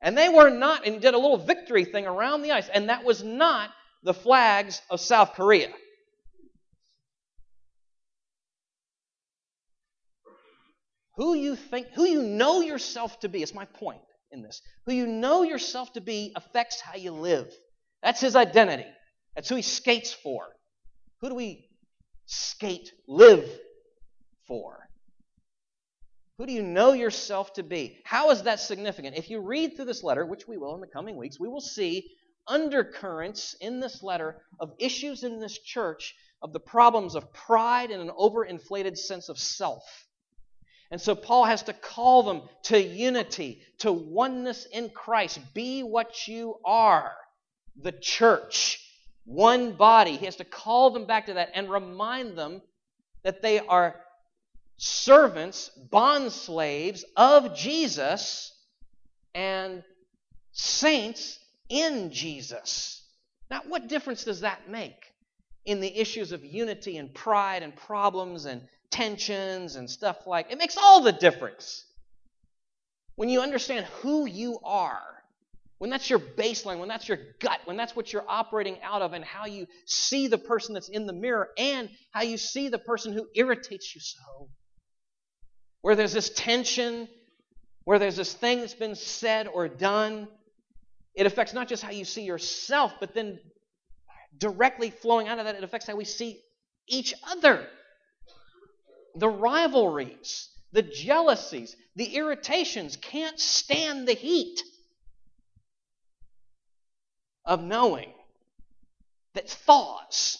And 0.00 0.16
they 0.16 0.28
were 0.28 0.48
not, 0.48 0.86
and 0.86 1.00
did 1.00 1.14
a 1.14 1.18
little 1.18 1.36
victory 1.36 1.84
thing 1.84 2.06
around 2.06 2.42
the 2.42 2.52
ice, 2.52 2.68
and 2.68 2.88
that 2.88 3.04
was 3.04 3.22
not 3.22 3.70
the 4.02 4.14
flags 4.14 4.80
of 4.88 5.00
South 5.00 5.34
Korea. 5.34 5.68
Who 11.16 11.34
you 11.34 11.56
think, 11.56 11.88
who 11.94 12.04
you 12.04 12.22
know 12.22 12.60
yourself 12.60 13.18
to 13.20 13.28
be, 13.28 13.42
is 13.42 13.52
my 13.52 13.64
point 13.64 14.00
in 14.32 14.42
this. 14.42 14.62
Who 14.86 14.92
you 14.92 15.06
know 15.06 15.42
yourself 15.42 15.92
to 15.94 16.00
be 16.00 16.32
affects 16.36 16.80
how 16.80 16.96
you 16.96 17.12
live. 17.12 17.52
That's 18.02 18.20
his 18.20 18.36
identity. 18.36 18.86
That's 19.34 19.48
who 19.48 19.56
he 19.56 19.62
skates 19.62 20.12
for. 20.12 20.46
Who 21.20 21.28
do 21.28 21.34
we 21.34 21.68
skate, 22.26 22.92
live 23.06 23.48
for? 24.46 24.88
Who 26.38 26.46
do 26.46 26.52
you 26.52 26.62
know 26.62 26.92
yourself 26.92 27.52
to 27.54 27.64
be? 27.64 27.98
How 28.04 28.30
is 28.30 28.44
that 28.44 28.60
significant? 28.60 29.16
If 29.16 29.28
you 29.28 29.40
read 29.40 29.74
through 29.74 29.86
this 29.86 30.04
letter, 30.04 30.24
which 30.24 30.46
we 30.46 30.56
will 30.56 30.74
in 30.74 30.80
the 30.80 30.86
coming 30.86 31.16
weeks, 31.16 31.40
we 31.40 31.48
will 31.48 31.60
see 31.60 32.10
undercurrents 32.46 33.54
in 33.60 33.80
this 33.80 34.02
letter 34.02 34.40
of 34.60 34.72
issues 34.78 35.24
in 35.24 35.40
this 35.40 35.58
church 35.58 36.14
of 36.40 36.52
the 36.52 36.60
problems 36.60 37.16
of 37.16 37.32
pride 37.32 37.90
and 37.90 38.00
an 38.00 38.10
overinflated 38.16 38.96
sense 38.96 39.28
of 39.28 39.38
self. 39.38 39.82
And 40.90 41.00
so 41.00 41.14
Paul 41.14 41.44
has 41.44 41.62
to 41.64 41.72
call 41.72 42.22
them 42.22 42.42
to 42.64 42.82
unity, 42.82 43.62
to 43.78 43.92
oneness 43.92 44.66
in 44.66 44.88
Christ. 44.90 45.38
Be 45.52 45.82
what 45.82 46.26
you 46.26 46.56
are, 46.64 47.12
the 47.76 47.92
church, 47.92 48.80
one 49.24 49.72
body. 49.72 50.16
He 50.16 50.24
has 50.24 50.36
to 50.36 50.44
call 50.44 50.90
them 50.90 51.06
back 51.06 51.26
to 51.26 51.34
that 51.34 51.50
and 51.54 51.70
remind 51.70 52.38
them 52.38 52.62
that 53.22 53.42
they 53.42 53.58
are 53.60 53.96
servants, 54.78 55.68
bond 55.90 56.32
slaves 56.32 57.04
of 57.16 57.54
Jesus, 57.54 58.54
and 59.34 59.82
saints 60.52 61.38
in 61.68 62.10
Jesus. 62.10 63.04
Now, 63.50 63.60
what 63.66 63.88
difference 63.88 64.24
does 64.24 64.40
that 64.40 64.70
make 64.70 65.12
in 65.66 65.80
the 65.80 65.98
issues 65.98 66.32
of 66.32 66.44
unity 66.44 66.96
and 66.96 67.12
pride 67.12 67.62
and 67.62 67.76
problems 67.76 68.46
and 68.46 68.62
tensions 68.90 69.76
and 69.76 69.88
stuff 69.88 70.26
like 70.26 70.50
it 70.50 70.58
makes 70.58 70.76
all 70.76 71.02
the 71.02 71.12
difference. 71.12 71.84
When 73.16 73.28
you 73.28 73.40
understand 73.40 73.86
who 74.02 74.26
you 74.26 74.58
are 74.64 75.18
when 75.78 75.90
that's 75.90 76.10
your 76.10 76.18
baseline 76.18 76.78
when 76.78 76.88
that's 76.88 77.08
your 77.08 77.18
gut 77.40 77.60
when 77.64 77.76
that's 77.76 77.96
what 77.96 78.12
you're 78.12 78.24
operating 78.28 78.76
out 78.82 79.00
of 79.00 79.12
and 79.12 79.24
how 79.24 79.46
you 79.46 79.66
see 79.86 80.26
the 80.26 80.38
person 80.38 80.74
that's 80.74 80.88
in 80.88 81.06
the 81.06 81.12
mirror 81.12 81.48
and 81.56 81.88
how 82.10 82.22
you 82.22 82.36
see 82.36 82.68
the 82.68 82.78
person 82.78 83.12
who 83.12 83.26
irritates 83.34 83.94
you 83.94 84.00
so. 84.00 84.48
Where 85.82 85.96
there's 85.96 86.12
this 86.12 86.30
tension 86.30 87.08
where 87.84 87.98
there's 87.98 88.16
this 88.16 88.34
thing 88.34 88.60
that's 88.60 88.74
been 88.74 88.96
said 88.96 89.48
or 89.48 89.68
done 89.68 90.28
it 91.14 91.26
affects 91.26 91.54
not 91.54 91.68
just 91.68 91.82
how 91.82 91.90
you 91.90 92.04
see 92.04 92.22
yourself 92.22 92.92
but 93.00 93.14
then 93.14 93.38
directly 94.36 94.90
flowing 94.90 95.26
out 95.28 95.38
of 95.38 95.46
that 95.46 95.54
it 95.54 95.64
affects 95.64 95.86
how 95.86 95.96
we 95.96 96.04
see 96.04 96.40
each 96.88 97.14
other 97.30 97.66
the 99.14 99.28
rivalries, 99.28 100.48
the 100.72 100.82
jealousies, 100.82 101.74
the 101.96 102.16
irritations 102.16 102.96
can't 102.96 103.38
stand 103.38 104.06
the 104.06 104.14
heat 104.14 104.62
of 107.44 107.62
knowing 107.62 108.12
that 109.34 109.48
thaws 109.48 110.38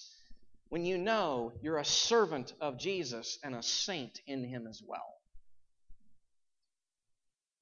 when 0.68 0.84
you 0.84 0.98
know 0.98 1.52
you're 1.62 1.78
a 1.78 1.84
servant 1.84 2.52
of 2.60 2.78
Jesus 2.78 3.38
and 3.42 3.54
a 3.54 3.62
saint 3.62 4.20
in 4.26 4.44
Him 4.44 4.66
as 4.66 4.82
well. 4.86 5.14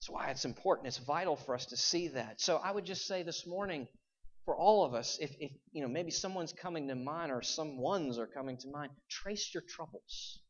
That's 0.01 0.11
why 0.11 0.31
it's 0.31 0.45
important. 0.45 0.89
It's 0.89 0.99
vital 0.99 1.37
for 1.37 1.55
us 1.55 1.67
to 1.67 1.77
see 1.77 2.09
that. 2.09 2.41
So 2.41 2.57
I 2.57 2.71
would 2.71 2.85
just 2.85 3.07
say 3.07 3.23
this 3.23 3.47
morning, 3.47 3.89
for 4.45 4.57
all 4.57 4.85
of 4.85 4.95
us, 4.95 5.19
if, 5.21 5.35
if 5.41 5.51
you 5.73 5.83
know 5.83 5.89
maybe 5.89 6.11
someone's 6.11 6.53
coming 6.53 6.89
to 6.89 6.95
mind 6.95 7.33
or 7.33 7.43
some 7.43 7.79
ones 7.79 8.19
are 8.19 8.27
coming 8.27 8.57
to 8.59 8.69
mind, 8.69 8.93
trace 9.09 9.53
your 9.53 9.63
troubles. 9.69 10.41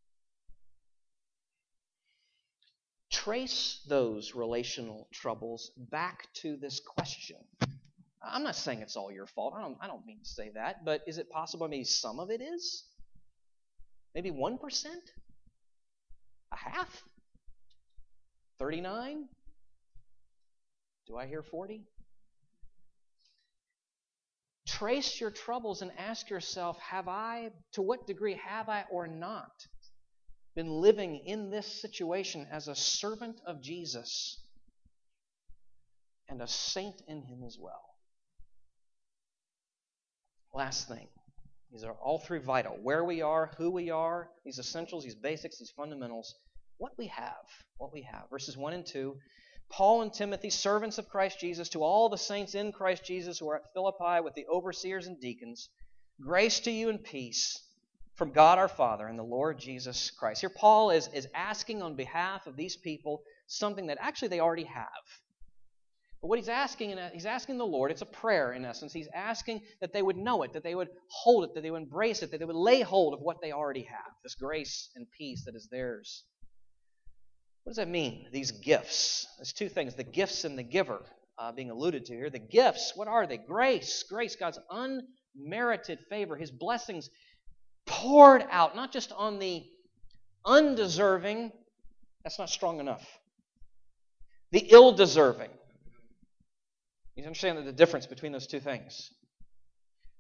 Trace 3.17 3.81
those 3.89 4.35
relational 4.35 5.09
troubles 5.11 5.71
back 5.91 6.29
to 6.35 6.57
this 6.57 6.81
question. 6.81 7.39
I'm 8.23 8.43
not 8.43 8.57
saying 8.57 8.83
it's 8.83 8.97
all 8.97 9.11
your 9.11 9.27
fault. 9.27 9.55
I 9.57 9.63
don't, 9.63 9.79
I 9.81 9.87
don't 9.87 10.05
mean 10.05 10.19
to 10.19 10.29
say 10.29 10.51
that, 10.55 10.85
but 10.85 11.01
is 11.07 11.17
it 11.19 11.31
possible 11.31 11.67
maybe 11.67 11.85
some 11.85 12.21
of 12.21 12.31
it 12.31 12.43
is? 12.43 12.85
Maybe 14.15 14.31
1%? 14.31 14.59
A 16.53 16.57
half? 16.57 17.03
39? 18.59 19.25
Do 21.07 21.17
I 21.17 21.27
hear 21.27 21.43
40? 21.43 21.85
Trace 24.67 25.21
your 25.21 25.31
troubles 25.31 25.81
and 25.81 25.91
ask 25.97 26.29
yourself, 26.29 26.79
have 26.81 27.09
I, 27.09 27.51
to 27.73 27.83
what 27.83 28.07
degree 28.07 28.39
have 28.45 28.69
I 28.69 28.85
or 28.91 29.07
not 29.07 29.53
been 30.57 30.81
living 30.81 31.17
in 31.27 31.51
this 31.51 31.67
situation 31.67 32.49
as 32.51 32.67
a 32.67 32.75
servant 32.75 33.39
of 33.47 33.63
Jesus 33.63 34.41
and 36.29 36.41
a 36.41 36.49
saint 36.49 37.03
in 37.07 37.23
Him 37.23 37.45
as 37.47 37.59
well. 37.61 37.95
Last 40.55 40.89
thing. 40.89 41.09
These 41.71 41.85
are 41.85 41.93
all 41.93 42.19
three 42.19 42.39
vital. 42.39 42.79
Where 42.83 43.05
we 43.05 43.21
are, 43.21 43.53
who 43.59 43.71
we 43.71 43.91
are, 43.91 44.31
these 44.45 44.59
essentials, 44.59 45.05
these 45.05 45.15
basics, 45.15 45.59
these 45.59 45.73
fundamentals, 45.77 46.35
what 46.79 46.93
we 46.97 47.09
have. 47.09 47.45
What 47.77 47.93
we 47.93 48.03
have. 48.11 48.31
Verses 48.31 48.57
1 48.57 48.73
and 48.73 48.87
2. 48.87 49.15
Paul 49.69 50.03
and 50.03 50.13
Timothy, 50.13 50.49
servants 50.49 50.97
of 50.97 51.09
Christ 51.09 51.39
Jesus, 51.39 51.69
to 51.71 51.83
all 51.83 52.09
the 52.09 52.17
saints 52.17 52.55
in 52.55 52.73
Christ 52.73 53.05
Jesus 53.05 53.39
who 53.39 53.51
are 53.51 53.57
at 53.57 53.73
Philippi 53.75 54.23
with 54.25 54.35
the 54.35 54.47
overseers 54.47 55.07
and 55.07 55.21
deacons, 55.21 55.69
grace 56.19 56.61
to 56.61 56.71
you 56.71 56.89
and 56.89 57.05
peace 57.05 57.66
from 58.17 58.33
God 58.33 58.59
our 58.59 58.69
Father 58.69 59.07
and 59.07 59.19
the 59.19 59.23
Lord 59.23 59.59
Jesus 59.59 60.11
Christ. 60.11 60.41
Here, 60.41 60.51
Paul 60.51 60.91
is, 60.91 61.09
is 61.13 61.29
asking 61.35 61.83
on 61.83 61.95
behalf 61.95 62.47
of 62.47 62.57
these 62.57 62.77
people 62.77 63.23
something 63.47 63.87
that 63.87 63.99
actually 64.01 64.29
they 64.29 64.41
already 64.41 64.65
have. 64.65 64.89
But 66.23 66.29
what 66.29 66.39
he's 66.39 66.49
asking, 66.49 66.99
he's 67.13 67.27
asking 67.27 67.59
the 67.59 67.67
Lord, 67.67 67.91
it's 67.91 68.03
a 68.03 68.07
prayer 68.07 68.53
in 68.53 68.65
essence. 68.65 68.93
He's 68.93 69.09
asking 69.15 69.61
that 69.81 69.93
they 69.93 70.01
would 70.01 70.17
know 70.17 70.43
it, 70.43 70.55
that 70.55 70.63
they 70.63 70.75
would 70.75 70.89
hold 71.09 71.45
it, 71.45 71.55
that 71.55 71.63
they 71.63 71.71
would 71.71 71.83
embrace 71.83 72.23
it, 72.23 72.31
that 72.31 72.39
they 72.39 72.47
would 72.47 72.57
lay 72.57 72.81
hold 72.81 73.13
of 73.13 73.21
what 73.21 73.41
they 73.43 73.53
already 73.53 73.83
have 73.83 74.13
this 74.23 74.35
grace 74.35 74.89
and 74.97 75.07
peace 75.17 75.45
that 75.45 75.55
is 75.55 75.69
theirs. 75.71 76.25
What 77.65 77.71
does 77.71 77.77
that 77.77 77.89
mean, 77.89 78.29
these 78.33 78.51
gifts? 78.51 79.27
There's 79.39 79.53
two 79.53 79.69
things 79.69 79.95
the 79.95 80.05
gifts 80.05 80.45
and 80.45 80.59
the 80.59 80.63
giver 80.63 81.05
uh, 81.39 81.53
being 81.53 81.71
alluded 81.71 82.07
to 82.07 82.15
here. 82.15 82.31
The 82.31 82.39
gifts, 82.39 82.93
what 82.95 83.09
are 83.09 83.27
they? 83.27 83.37
Grace, 83.37 84.05
grace, 84.09 84.37
God's 84.37 84.59
unmerited 84.71 85.99
favor, 86.09 86.37
His 86.37 86.51
blessings 86.51 87.11
poured 87.87 88.45
out, 88.51 88.77
not 88.77 88.93
just 88.93 89.13
on 89.13 89.39
the 89.39 89.65
undeserving, 90.45 91.53
that's 92.23 92.39
not 92.39 92.51
strong 92.51 92.81
enough. 92.81 93.07
The 94.53 94.67
ill 94.71 94.93
deserving. 94.93 95.51
You 97.15 97.25
understand 97.25 97.67
the 97.67 97.73
difference 97.73 98.07
between 98.07 98.33
those 98.33 98.47
two 98.47 98.61
things. 98.61 99.11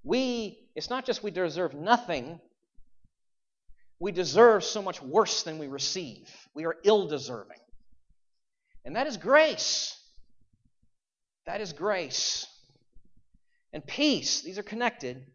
We, 0.02 0.59
it's 0.74 0.88
not 0.88 1.05
just 1.05 1.22
we 1.22 1.31
deserve 1.31 1.74
nothing, 1.74 2.40
we 3.98 4.12
deserve 4.12 4.62
so 4.64 4.83
much 4.83 5.02
worse 5.02 5.42
than 5.42 5.59
we 5.59 5.66
receive. 5.66 6.29
We 6.55 6.64
are 6.64 6.76
ill 6.85 7.09
deserving. 7.09 7.59
And 8.85 8.96
that 8.96 9.07
is 9.07 9.16
grace. 9.16 9.98
That 11.46 11.61
is 11.61 11.72
grace. 11.72 12.46
And 13.72 13.87
peace, 13.87 14.42
these 14.42 14.59
are 14.59 14.62
connected. 14.62 15.26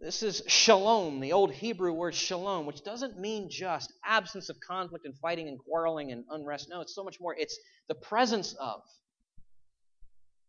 This 0.00 0.22
is 0.22 0.42
shalom, 0.46 1.20
the 1.20 1.32
old 1.32 1.52
Hebrew 1.52 1.92
word 1.92 2.14
shalom, 2.14 2.64
which 2.64 2.82
doesn't 2.82 3.18
mean 3.18 3.50
just 3.50 3.92
absence 4.02 4.48
of 4.48 4.58
conflict 4.60 5.04
and 5.04 5.14
fighting 5.18 5.46
and 5.46 5.58
quarreling 5.58 6.10
and 6.10 6.24
unrest. 6.30 6.68
No, 6.70 6.80
it's 6.80 6.94
so 6.94 7.04
much 7.04 7.20
more. 7.20 7.34
It's 7.38 7.58
the 7.86 7.94
presence 7.94 8.54
of 8.58 8.80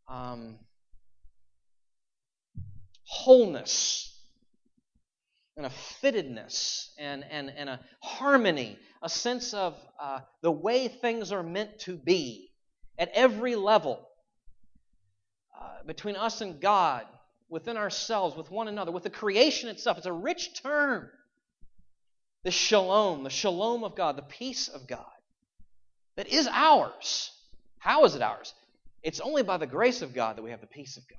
um, 0.08 0.58
wholeness, 3.04 4.08
and 5.58 5.66
a 5.66 5.70
fittedness 5.70 6.88
and, 6.98 7.26
and, 7.30 7.52
and 7.56 7.70
a 7.70 7.80
harmony, 8.02 8.80
a 9.04 9.10
sense 9.10 9.54
of 9.54 9.76
uh, 10.02 10.20
the 10.42 10.52
way 10.52 10.88
things 10.88 11.32
are 11.32 11.44
meant 11.44 11.78
to 11.80 11.98
be 11.98 12.50
at 12.98 13.10
every 13.14 13.56
level 13.56 14.08
uh, 15.60 15.84
between 15.86 16.16
us 16.16 16.42
and 16.42 16.62
God, 16.62 17.06
within 17.52 17.78
ourselves, 17.78 18.36
with 18.36 18.50
one 18.50 18.68
another, 18.68 18.92
with 18.92 19.04
the 19.04 19.10
creation 19.12 19.70
itself. 19.70 19.98
It's 19.98 20.08
a 20.08 20.14
rich 20.14 20.60
term. 20.64 21.10
The 22.44 22.50
shalom, 22.50 23.24
the 23.24 23.30
shalom 23.30 23.84
of 23.84 23.96
God, 23.96 24.16
the 24.18 24.24
peace 24.24 24.68
of 24.68 24.88
God 24.88 25.06
that 26.16 26.28
is 26.28 26.48
ours. 26.52 27.32
How 27.78 28.06
is 28.06 28.16
it 28.16 28.22
ours? 28.24 28.54
It's 29.04 29.20
only 29.20 29.44
by 29.44 29.58
the 29.58 29.68
grace 29.68 30.02
of 30.02 30.14
God 30.14 30.38
that 30.38 30.44
we 30.44 30.52
have 30.52 30.62
the 30.62 30.68
peace 30.68 30.98
of 30.98 31.04
God. 31.08 31.18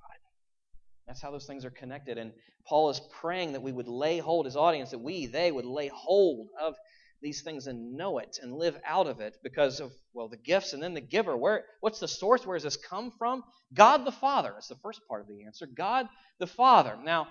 That's 1.07 1.21
how 1.21 1.31
those 1.31 1.47
things 1.47 1.64
are 1.64 1.71
connected. 1.71 2.18
And 2.18 2.33
Paul 2.66 2.90
is 2.90 3.01
praying 3.21 3.53
that 3.53 3.62
we 3.62 3.73
would 3.73 3.88
lay 3.88 4.18
hold, 4.18 4.47
his 4.47 4.57
audience, 4.57 4.90
that 4.90 4.99
we, 4.99 5.27
they 5.27 5.53
would 5.53 5.66
lay 5.66 5.88
hold 5.88 6.49
of 6.61 6.75
these 7.22 7.42
things 7.42 7.66
and 7.66 7.96
know 7.96 8.18
it 8.18 8.38
and 8.42 8.54
live 8.54 8.76
out 8.87 9.06
of 9.06 9.20
it 9.20 9.37
because 9.42 9.80
of, 9.80 9.92
well, 10.12 10.28
the 10.28 10.37
gifts 10.37 10.72
and 10.72 10.82
then 10.82 10.94
the 10.94 11.00
giver. 11.00 11.37
Where, 11.37 11.64
what's 11.80 12.00
the 12.00 12.08
source? 12.08 12.46
Where 12.46 12.56
does 12.56 12.64
this 12.64 12.76
come 12.76 13.12
from? 13.18 13.42
God 13.72 14.04
the 14.04 14.12
Father. 14.12 14.50
That's 14.52 14.68
the 14.68 14.76
first 14.82 15.00
part 15.08 15.22
of 15.22 15.28
the 15.28 15.44
answer. 15.44 15.66
God 15.66 16.06
the 16.38 16.46
Father. 16.46 16.98
Now, 17.02 17.28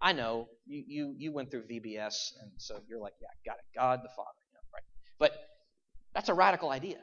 I 0.00 0.12
know 0.12 0.48
you, 0.66 0.84
you, 0.86 1.14
you 1.16 1.32
went 1.32 1.50
through 1.50 1.64
VBS, 1.64 2.14
and 2.40 2.52
so 2.58 2.80
you're 2.88 3.00
like, 3.00 3.14
yeah, 3.20 3.28
got 3.50 3.58
it. 3.58 3.64
God 3.76 4.00
the 4.02 4.10
Father. 4.16 4.30
Right. 4.72 4.82
But 5.18 5.32
that's 6.14 6.28
a 6.28 6.34
radical 6.34 6.70
idea, 6.70 6.98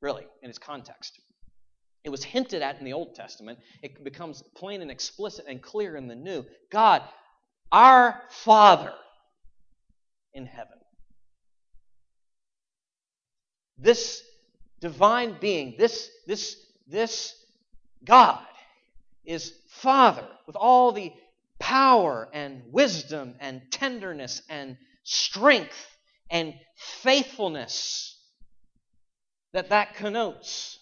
really, 0.00 0.26
in 0.42 0.50
its 0.50 0.58
context. 0.58 1.20
It 2.04 2.10
was 2.10 2.22
hinted 2.22 2.60
at 2.60 2.78
in 2.78 2.84
the 2.84 2.92
Old 2.92 3.14
Testament. 3.14 3.58
It 3.82 4.02
becomes 4.04 4.42
plain 4.56 4.82
and 4.82 4.90
explicit 4.90 5.46
and 5.48 5.62
clear 5.62 5.96
in 5.96 6.06
the 6.06 6.14
New. 6.14 6.44
God, 6.70 7.02
our 7.72 8.20
Father 8.30 8.92
in 10.34 10.46
heaven. 10.46 10.78
This 13.78 14.22
divine 14.80 15.36
being, 15.40 15.74
this, 15.78 16.10
this, 16.26 16.56
this 16.86 17.34
God 18.04 18.44
is 19.24 19.52
Father 19.68 20.26
with 20.46 20.56
all 20.56 20.92
the 20.92 21.12
power 21.58 22.28
and 22.32 22.62
wisdom 22.70 23.34
and 23.40 23.62
tenderness 23.70 24.42
and 24.48 24.76
strength 25.02 25.96
and 26.30 26.54
faithfulness 26.76 28.18
that 29.52 29.70
that 29.70 29.94
connotes 29.94 30.78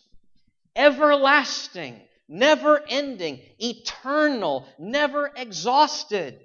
everlasting, 0.74 2.00
never 2.28 2.82
ending, 2.88 3.40
eternal, 3.58 4.66
never 4.78 5.30
exhausted. 5.36 6.40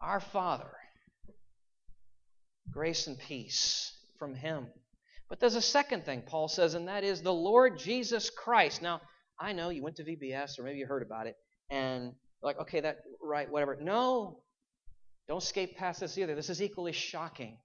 Our 0.00 0.20
Father, 0.20 0.70
grace 2.78 3.08
and 3.08 3.18
peace 3.18 3.92
from 4.20 4.36
Him. 4.36 4.68
But 5.28 5.40
there's 5.40 5.56
a 5.56 5.60
second 5.60 6.04
thing 6.04 6.22
Paul 6.24 6.46
says, 6.46 6.74
and 6.74 6.86
that 6.86 7.02
is 7.02 7.22
the 7.22 7.34
Lord 7.34 7.76
Jesus 7.76 8.30
Christ. 8.30 8.82
Now, 8.82 9.00
I 9.40 9.52
know 9.52 9.70
you 9.70 9.82
went 9.82 9.96
to 9.96 10.04
VBS 10.04 10.60
or 10.60 10.62
maybe 10.62 10.78
you 10.78 10.86
heard 10.86 11.02
about 11.02 11.26
it, 11.26 11.34
and 11.70 12.12
like, 12.40 12.56
okay, 12.60 12.78
that 12.78 12.98
right, 13.20 13.50
whatever. 13.50 13.76
No, 13.82 14.44
don't 15.26 15.42
skate 15.42 15.76
past 15.76 15.98
this 15.98 16.16
either. 16.18 16.36
This 16.36 16.50
is 16.50 16.62
equally 16.62 16.92
shocking 16.92 17.58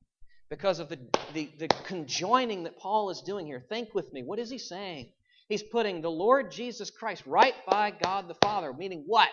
because 0.49 0.79
of 0.79 0.89
the, 0.89 0.97
the, 1.35 1.51
the 1.59 1.67
conjoining 1.67 2.63
that 2.63 2.79
Paul 2.79 3.11
is 3.11 3.21
doing 3.21 3.45
here. 3.45 3.63
Think 3.69 3.93
with 3.93 4.11
me. 4.13 4.23
What 4.23 4.39
is 4.39 4.49
he 4.49 4.57
saying? 4.57 5.11
He's 5.47 5.61
putting 5.61 6.01
the 6.01 6.09
Lord 6.09 6.51
Jesus 6.51 6.89
Christ 6.89 7.21
right 7.27 7.53
by 7.69 7.91
God 7.91 8.27
the 8.27 8.37
Father, 8.41 8.73
meaning 8.73 9.03
what? 9.05 9.29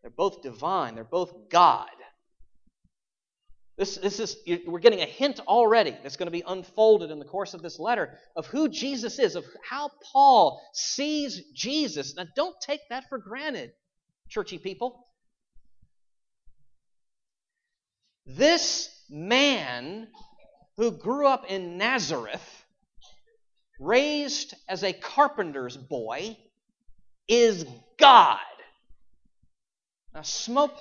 They're 0.00 0.10
both 0.10 0.40
divine, 0.40 0.94
they're 0.94 1.04
both 1.04 1.50
God. 1.50 1.90
This, 3.76 3.96
this 3.96 4.20
is, 4.20 4.36
we're 4.66 4.78
getting 4.78 5.00
a 5.00 5.06
hint 5.06 5.40
already 5.40 5.96
that's 6.02 6.16
going 6.16 6.28
to 6.28 6.32
be 6.32 6.44
unfolded 6.46 7.10
in 7.10 7.18
the 7.18 7.24
course 7.24 7.54
of 7.54 7.62
this 7.62 7.80
letter 7.80 8.16
of 8.36 8.46
who 8.46 8.68
Jesus 8.68 9.18
is, 9.18 9.34
of 9.34 9.44
how 9.68 9.90
Paul 10.12 10.60
sees 10.72 11.42
Jesus. 11.54 12.14
Now, 12.14 12.26
don't 12.36 12.54
take 12.60 12.80
that 12.90 13.08
for 13.08 13.18
granted, 13.18 13.72
churchy 14.28 14.58
people. 14.58 15.08
This 18.26 18.88
man 19.10 20.06
who 20.76 20.92
grew 20.92 21.26
up 21.26 21.44
in 21.48 21.76
Nazareth, 21.76 22.64
raised 23.80 24.54
as 24.68 24.84
a 24.84 24.92
carpenter's 24.92 25.76
boy, 25.76 26.36
is 27.26 27.66
God. 27.98 28.38
Now, 30.14 30.22
smoke 30.22 30.74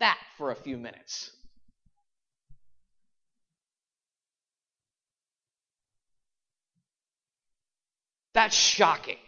that 0.00 0.18
for 0.38 0.50
a 0.50 0.56
few 0.56 0.78
minutes. 0.78 1.30
That's 8.38 8.54
shocking. 8.54 9.18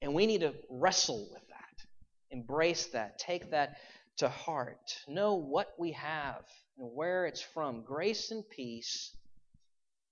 And 0.00 0.14
we 0.14 0.24
need 0.24 0.40
to 0.40 0.54
wrestle 0.70 1.28
with 1.30 1.46
that, 1.48 1.84
embrace 2.30 2.86
that, 2.94 3.18
take 3.18 3.50
that 3.50 3.76
to 4.16 4.30
heart. 4.30 4.96
Know 5.06 5.34
what 5.34 5.74
we 5.78 5.92
have 5.92 6.40
and 6.78 6.88
where 6.94 7.26
it's 7.26 7.42
from. 7.42 7.84
Grace 7.84 8.30
and 8.30 8.48
peace 8.48 9.14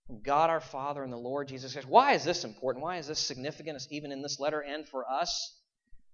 from 0.06 0.20
God 0.20 0.50
our 0.50 0.61
Father 0.61 1.02
and 1.02 1.11
the 1.11 1.16
Lord 1.16 1.48
Jesus 1.48 1.72
Christ. 1.72 1.88
Why 1.88 2.12
is 2.12 2.22
this 2.22 2.44
important? 2.44 2.85
Why 2.85 2.98
is 2.98 3.06
this 3.06 3.18
significant, 3.18 3.80
even 3.88 4.12
in 4.12 4.20
this 4.20 4.38
letter 4.38 4.61
and 4.61 4.87
for 4.87 5.11
us? 5.11 5.59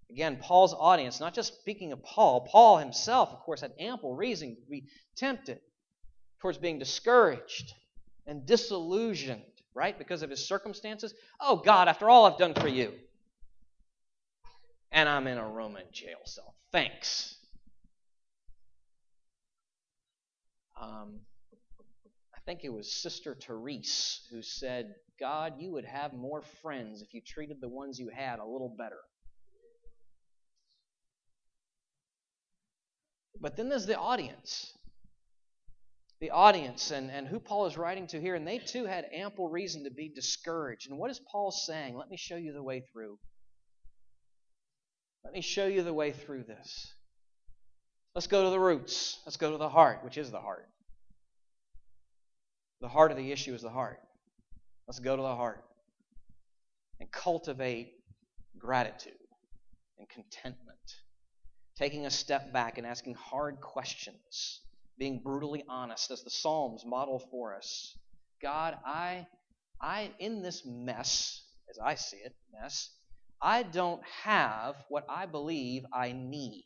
Again, 0.09 0.38
Paul's 0.40 0.73
audience, 0.73 1.19
not 1.19 1.35
just 1.35 1.59
speaking 1.59 1.90
of 1.90 2.05
Paul, 2.05 2.47
Paul 2.49 2.79
himself, 2.79 3.31
of 3.31 3.40
course, 3.40 3.61
had 3.61 3.73
ample 3.81 4.14
reason 4.14 4.55
to 4.55 4.71
be 4.71 4.85
tempted 5.16 5.59
towards 6.40 6.59
being 6.59 6.79
discouraged 6.79 7.73
and 8.25 8.47
disillusioned, 8.47 9.42
right? 9.77 9.97
Because 9.97 10.23
of 10.23 10.31
his 10.31 10.49
circumstances. 10.49 11.15
Oh, 11.41 11.57
God, 11.57 11.87
after 11.87 12.09
all 12.09 12.25
I've 12.25 12.39
done 12.39 12.55
for 12.55 12.67
you. 12.67 12.93
And 14.91 15.09
I'm 15.09 15.27
in 15.27 15.37
a 15.37 15.47
Roman 15.47 15.85
jail 15.93 16.19
cell. 16.25 16.55
Thanks. 16.73 17.37
Um, 20.81 21.21
I 22.35 22.39
think 22.47 22.61
it 22.65 22.73
was 22.73 22.91
Sister 22.91 23.35
Therese 23.35 24.27
who 24.31 24.43
said, 24.43 24.95
God, 25.21 25.55
you 25.59 25.73
would 25.73 25.85
have 25.85 26.12
more 26.12 26.43
friends 26.62 27.03
if 27.03 27.12
you 27.12 27.21
treated 27.21 27.61
the 27.61 27.69
ones 27.69 27.99
you 27.99 28.11
had 28.15 28.39
a 28.39 28.45
little 28.45 28.75
better. 28.77 28.99
But 33.41 33.57
then 33.57 33.69
there's 33.69 33.87
the 33.87 33.99
audience. 33.99 34.73
The 36.20 36.31
audience 36.31 36.90
and, 36.90 37.11
and 37.11 37.26
who 37.26 37.38
Paul 37.38 37.66
is 37.66 37.76
writing 37.76 38.07
to 38.09 38.20
here, 38.20 38.35
and 38.35 38.46
they 38.46 38.59
too 38.59 38.87
had 38.87 39.05
ample 39.12 39.48
reason 39.48 39.85
to 39.85 39.90
be 39.90 40.09
discouraged. 40.09 40.88
And 40.88 40.98
what 40.98 41.11
is 41.11 41.20
Paul 41.31 41.50
saying? 41.50 41.96
Let 41.96 42.09
me 42.09 42.16
show 42.16 42.37
you 42.37 42.52
the 42.52 42.62
way 42.62 42.85
through. 42.92 43.18
Let 45.24 45.35
me 45.35 45.42
show 45.42 45.66
you 45.66 45.83
the 45.83 45.92
way 45.92 46.12
through 46.12 46.44
this. 46.44 46.94
Let's 48.14 48.29
go 48.29 48.44
to 48.44 48.50
the 48.50 48.61
roots. 48.61 49.18
Let's 49.26 49.37
go 49.37 49.50
to 49.50 49.59
the 49.59 49.68
heart, 49.68 50.02
which 50.02 50.16
is 50.16 50.31
the 50.31 50.40
heart. 50.40 50.66
The 52.81 52.88
heart 52.88 53.11
of 53.11 53.18
the 53.18 53.33
issue 53.33 53.52
is 53.52 53.61
the 53.61 53.70
heart. 53.70 54.00
Let's 54.87 55.00
go 55.00 55.16
to 55.16 55.22
the 55.22 55.35
heart 55.35 55.64
and 57.00 57.11
cultivate 57.11 57.92
gratitude 58.59 59.12
and 59.98 60.09
contentment. 60.09 60.79
Taking 61.76 62.07
a 62.07 62.11
step 62.11 62.52
back 62.52 62.79
and 62.79 62.87
asking 62.87 63.14
hard 63.14 63.61
questions, 63.61 64.62
being 64.98 65.20
brutally 65.22 65.64
honest 65.68 66.11
as 66.11 66.22
the 66.22 66.30
Psalms 66.30 66.85
model 66.85 67.18
for 67.30 67.54
us. 67.54 67.96
God, 68.42 68.76
I 68.85 69.26
I 69.80 70.12
in 70.18 70.42
this 70.42 70.62
mess, 70.64 71.42
as 71.70 71.78
I 71.78 71.94
see 71.94 72.18
it, 72.18 72.35
mess, 72.52 72.90
I 73.40 73.62
don't 73.62 74.02
have 74.24 74.76
what 74.88 75.04
I 75.09 75.26
believe 75.26 75.85
I 75.92 76.12
need. 76.12 76.64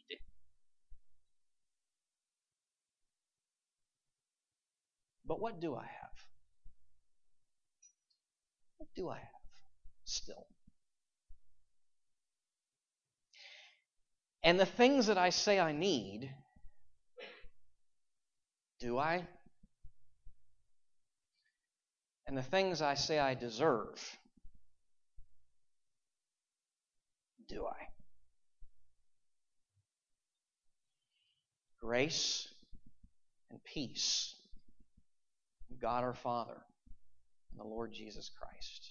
But 5.26 5.40
what 5.40 5.60
do 5.60 5.74
I 5.74 5.82
have? 5.82 6.10
What 8.78 8.88
do 8.96 9.08
I 9.08 9.18
have 9.18 9.42
still? 10.04 10.46
And 14.42 14.58
the 14.58 14.66
things 14.66 15.06
that 15.06 15.18
I 15.18 15.30
say 15.30 15.60
I 15.60 15.72
need, 15.72 16.32
do 18.80 18.98
I? 18.98 19.26
And 22.26 22.36
the 22.36 22.42
things 22.42 22.82
I 22.82 22.94
say 22.94 23.18
I 23.18 23.34
deserve, 23.34 24.18
do 27.48 27.66
I? 27.66 27.88
Grace 31.80 32.48
and 33.50 33.62
peace 33.64 34.34
God 35.80 36.04
our 36.04 36.14
Father 36.14 36.56
and 37.50 37.60
the 37.60 37.64
Lord 37.64 37.92
Jesus 37.92 38.30
Christ. 38.38 38.90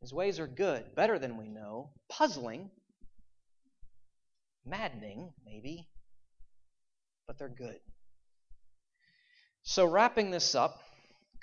His 0.00 0.12
ways 0.12 0.40
are 0.40 0.48
good, 0.48 0.94
better 0.96 1.18
than 1.18 1.36
we 1.36 1.48
know, 1.48 1.90
puzzling, 2.08 2.70
maddening, 4.66 5.32
maybe, 5.46 5.86
but 7.26 7.38
they're 7.38 7.48
good. 7.48 7.78
So, 9.62 9.86
wrapping 9.86 10.30
this 10.30 10.54
up, 10.54 10.80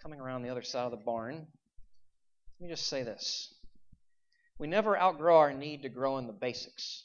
coming 0.01 0.19
around 0.19 0.43
the 0.43 0.49
other 0.49 0.61
side 0.61 0.85
of 0.85 0.91
the 0.91 0.97
barn, 0.97 1.35
let 2.59 2.67
me 2.67 2.69
just 2.69 2.87
say 2.87 3.03
this. 3.03 3.53
We 4.57 4.67
never 4.67 4.99
outgrow 4.99 5.37
our 5.37 5.53
need 5.53 5.83
to 5.83 5.89
grow 5.89 6.17
in 6.17 6.27
the 6.27 6.33
basics. 6.33 7.03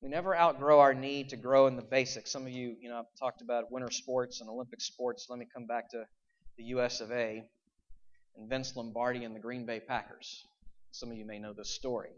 We 0.00 0.08
never 0.08 0.36
outgrow 0.36 0.80
our 0.80 0.94
need 0.94 1.30
to 1.30 1.36
grow 1.36 1.66
in 1.66 1.76
the 1.76 1.82
basics. 1.82 2.30
Some 2.30 2.42
of 2.46 2.52
you, 2.52 2.76
you 2.80 2.88
know, 2.88 2.98
I've 2.98 3.18
talked 3.18 3.42
about 3.42 3.70
winter 3.70 3.90
sports 3.90 4.40
and 4.40 4.48
Olympic 4.48 4.80
sports. 4.80 5.26
Let 5.28 5.38
me 5.38 5.46
come 5.52 5.66
back 5.66 5.90
to 5.90 6.04
the 6.56 6.64
US 6.64 7.00
of 7.00 7.10
A 7.10 7.42
and 8.36 8.48
Vince 8.48 8.74
Lombardi 8.76 9.24
and 9.24 9.34
the 9.34 9.40
Green 9.40 9.66
Bay 9.66 9.80
Packers. 9.80 10.44
Some 10.92 11.10
of 11.10 11.16
you 11.16 11.24
may 11.24 11.38
know 11.38 11.52
this 11.52 11.74
story. 11.74 12.10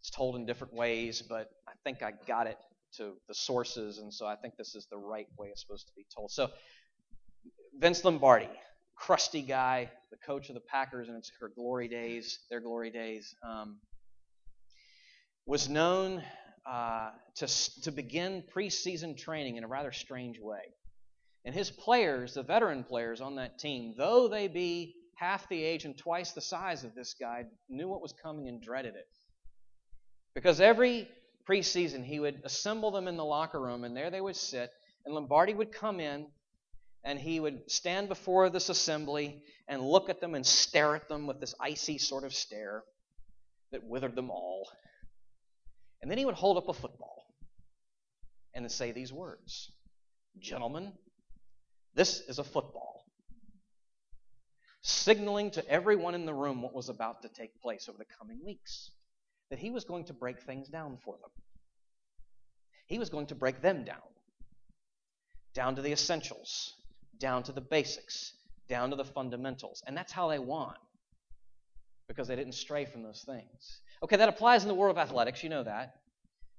It's 0.00 0.10
told 0.10 0.36
in 0.36 0.46
different 0.46 0.74
ways, 0.74 1.22
but 1.22 1.50
I 1.66 1.72
think 1.84 2.02
I 2.02 2.12
got 2.26 2.46
it 2.46 2.58
to 2.98 3.14
the 3.28 3.34
sources, 3.34 3.98
and 3.98 4.12
so 4.12 4.26
I 4.26 4.36
think 4.36 4.56
this 4.56 4.74
is 4.74 4.86
the 4.90 4.98
right 4.98 5.26
way 5.38 5.48
it's 5.48 5.62
supposed 5.62 5.86
to 5.88 5.92
be 5.94 6.06
told. 6.14 6.30
So, 6.30 6.50
Vince 7.78 8.04
Lombardi, 8.04 8.48
crusty 8.96 9.42
guy, 9.42 9.90
the 10.10 10.16
coach 10.16 10.48
of 10.48 10.54
the 10.54 10.60
Packers 10.60 11.08
in 11.08 11.14
its 11.14 11.30
her 11.40 11.50
glory 11.54 11.88
days, 11.88 12.38
their 12.50 12.60
glory 12.60 12.90
days, 12.90 13.34
um, 13.46 13.78
was 15.46 15.68
known 15.68 16.22
uh, 16.68 17.10
to, 17.36 17.46
to 17.82 17.92
begin 17.92 18.42
preseason 18.54 19.16
training 19.16 19.56
in 19.56 19.64
a 19.64 19.68
rather 19.68 19.92
strange 19.92 20.40
way. 20.40 20.62
And 21.44 21.54
his 21.54 21.70
players, 21.70 22.34
the 22.34 22.42
veteran 22.42 22.82
players 22.82 23.20
on 23.20 23.36
that 23.36 23.58
team, 23.58 23.94
though 23.96 24.26
they 24.26 24.48
be 24.48 24.96
half 25.14 25.48
the 25.48 25.62
age 25.62 25.84
and 25.84 25.96
twice 25.96 26.32
the 26.32 26.40
size 26.40 26.82
of 26.82 26.94
this 26.94 27.14
guy, 27.18 27.44
knew 27.68 27.88
what 27.88 28.02
was 28.02 28.12
coming 28.12 28.48
and 28.48 28.60
dreaded 28.60 28.94
it. 28.96 29.06
Because 30.34 30.60
every 30.60 31.08
preseason, 31.48 32.04
he 32.04 32.20
would 32.20 32.40
assemble 32.44 32.90
them 32.90 33.08
in 33.08 33.16
the 33.16 33.24
locker 33.24 33.60
room, 33.60 33.84
and 33.84 33.96
there 33.96 34.10
they 34.10 34.20
would 34.20 34.36
sit, 34.36 34.70
and 35.04 35.14
Lombardi 35.14 35.54
would 35.54 35.72
come 35.72 36.00
in, 36.00 36.26
and 37.04 37.18
he 37.18 37.38
would 37.38 37.70
stand 37.70 38.08
before 38.08 38.50
this 38.50 38.68
assembly 38.68 39.42
and 39.68 39.80
look 39.80 40.08
at 40.10 40.20
them 40.20 40.34
and 40.34 40.44
stare 40.44 40.96
at 40.96 41.08
them 41.08 41.26
with 41.26 41.40
this 41.40 41.54
icy 41.60 41.98
sort 41.98 42.24
of 42.24 42.34
stare 42.34 42.82
that 43.70 43.84
withered 43.84 44.16
them 44.16 44.30
all. 44.30 44.68
And 46.02 46.10
then 46.10 46.18
he 46.18 46.24
would 46.24 46.34
hold 46.34 46.56
up 46.56 46.68
a 46.68 46.72
football 46.72 47.24
and 48.54 48.70
say 48.70 48.92
these 48.92 49.12
words 49.12 49.70
Gentlemen, 50.38 50.92
this 51.94 52.20
is 52.28 52.38
a 52.38 52.44
football. 52.44 53.04
Signaling 54.82 55.50
to 55.52 55.68
everyone 55.68 56.14
in 56.14 56.26
the 56.26 56.34
room 56.34 56.62
what 56.62 56.74
was 56.74 56.88
about 56.88 57.22
to 57.22 57.28
take 57.28 57.60
place 57.60 57.88
over 57.88 57.98
the 57.98 58.04
coming 58.18 58.40
weeks. 58.44 58.90
That 59.50 59.58
he 59.58 59.70
was 59.70 59.84
going 59.84 60.04
to 60.06 60.12
break 60.12 60.40
things 60.40 60.68
down 60.68 60.98
for 61.04 61.14
them. 61.14 61.30
He 62.86 62.98
was 62.98 63.10
going 63.10 63.26
to 63.26 63.34
break 63.34 63.62
them 63.62 63.84
down. 63.84 63.96
Down 65.54 65.76
to 65.76 65.82
the 65.82 65.92
essentials, 65.92 66.74
down 67.18 67.42
to 67.44 67.52
the 67.52 67.60
basics, 67.60 68.32
down 68.68 68.90
to 68.90 68.96
the 68.96 69.04
fundamentals. 69.04 69.82
And 69.86 69.96
that's 69.96 70.12
how 70.12 70.28
they 70.28 70.38
won. 70.38 70.74
Because 72.08 72.28
they 72.28 72.36
didn't 72.36 72.54
stray 72.54 72.84
from 72.84 73.02
those 73.02 73.24
things. 73.26 73.80
Okay, 74.02 74.16
that 74.16 74.28
applies 74.28 74.62
in 74.62 74.68
the 74.68 74.74
world 74.74 74.96
of 74.96 75.02
athletics, 75.02 75.42
you 75.42 75.48
know 75.48 75.64
that. 75.64 75.94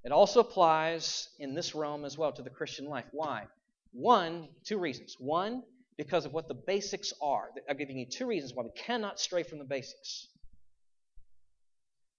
It 0.04 0.12
also 0.12 0.40
applies 0.40 1.30
in 1.40 1.54
this 1.54 1.76
realm 1.76 2.06
as 2.06 2.18
well 2.18 2.32
to 2.32 2.42
the 2.42 2.50
Christian 2.50 2.86
life. 2.86 3.06
Why? 3.12 3.46
One, 3.92 4.48
two 4.64 4.78
reasons. 4.78 5.16
One, 5.20 5.64
because 5.98 6.26
of 6.26 6.34
what 6.34 6.48
the 6.48 6.54
basics 6.54 7.14
are. 7.22 7.50
I'm 7.70 7.78
giving 7.78 7.98
you 7.98 8.06
two 8.06 8.28
reasons 8.28 8.54
why 8.54 8.64
we 8.64 8.72
cannot 8.76 9.20
stray 9.20 9.44
from 9.44 9.58
the 9.60 9.66
basics. 9.66 10.28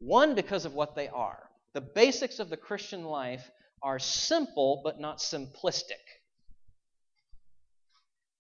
One, 0.01 0.35
because 0.35 0.65
of 0.65 0.75
what 0.75 0.95
they 0.95 1.09
are. 1.09 1.49
The 1.75 1.81
basics 1.81 2.39
of 2.39 2.51
the 2.51 2.57
Christian 2.57 3.05
life 3.05 3.51
are 3.83 3.99
simple 3.99 4.81
but 4.85 5.01
not 5.01 5.19
simplistic. 5.19 6.03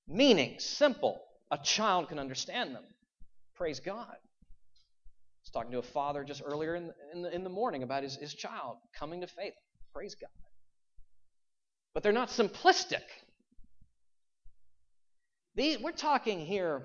Meaning, 0.06 0.58
simple. 0.58 1.20
A 1.50 1.58
child 1.58 2.08
can 2.08 2.18
understand 2.18 2.74
them. 2.74 2.84
Praise 3.54 3.80
God 3.80 4.16
I 5.38 5.44
was 5.44 5.50
talking 5.52 5.72
to 5.72 5.78
a 5.78 5.92
father 5.92 6.24
just 6.24 6.42
earlier 6.44 6.74
in, 6.74 6.92
in, 7.14 7.22
the, 7.22 7.34
in 7.34 7.42
the 7.42 7.50
morning 7.50 7.82
about 7.82 8.02
his, 8.02 8.16
his 8.16 8.34
child 8.34 8.76
coming 8.98 9.22
to 9.22 9.26
faith. 9.26 9.54
Praise 9.94 10.14
God. 10.14 10.28
But 11.94 12.02
they're 12.02 12.12
not 12.12 12.28
simplistic. 12.28 13.02
These, 15.54 15.78
we're 15.80 15.92
talking 15.92 16.44
here, 16.44 16.82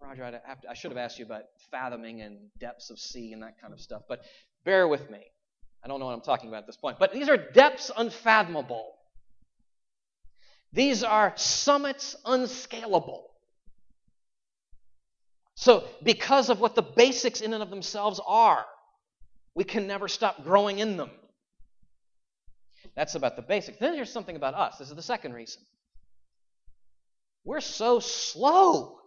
Roger, 0.00 0.24
I, 0.24 0.70
I 0.70 0.74
should 0.74 0.90
have 0.90 0.98
asked 0.98 1.18
you 1.18 1.24
about 1.24 1.44
fathoming 1.70 2.20
and 2.20 2.38
depths 2.58 2.90
of 2.90 2.98
sea 2.98 3.32
and 3.32 3.42
that 3.42 3.60
kind 3.60 3.72
of 3.72 3.80
stuff, 3.80 4.02
but 4.08 4.22
bear 4.64 4.86
with 4.86 5.10
me. 5.10 5.20
I 5.84 5.88
don't 5.88 6.00
know 6.00 6.06
what 6.06 6.14
I'm 6.14 6.20
talking 6.20 6.48
about 6.48 6.58
at 6.58 6.66
this 6.66 6.76
point. 6.76 6.98
But 6.98 7.12
these 7.12 7.28
are 7.28 7.36
depths 7.36 7.90
unfathomable. 7.96 8.92
These 10.72 11.02
are 11.02 11.32
summits 11.36 12.16
unscalable. 12.24 13.30
So, 15.54 15.84
because 16.02 16.50
of 16.50 16.60
what 16.60 16.74
the 16.74 16.82
basics 16.82 17.40
in 17.40 17.54
and 17.54 17.62
of 17.62 17.70
themselves 17.70 18.20
are, 18.26 18.64
we 19.54 19.64
can 19.64 19.86
never 19.86 20.06
stop 20.06 20.44
growing 20.44 20.80
in 20.80 20.96
them. 20.96 21.10
That's 22.94 23.14
about 23.14 23.36
the 23.36 23.42
basics. 23.42 23.78
Then 23.78 23.94
there's 23.94 24.12
something 24.12 24.36
about 24.36 24.54
us. 24.54 24.76
This 24.78 24.90
is 24.90 24.96
the 24.96 25.02
second 25.02 25.32
reason. 25.32 25.62
We're 27.44 27.60
so 27.60 28.00
slow. 28.00 28.98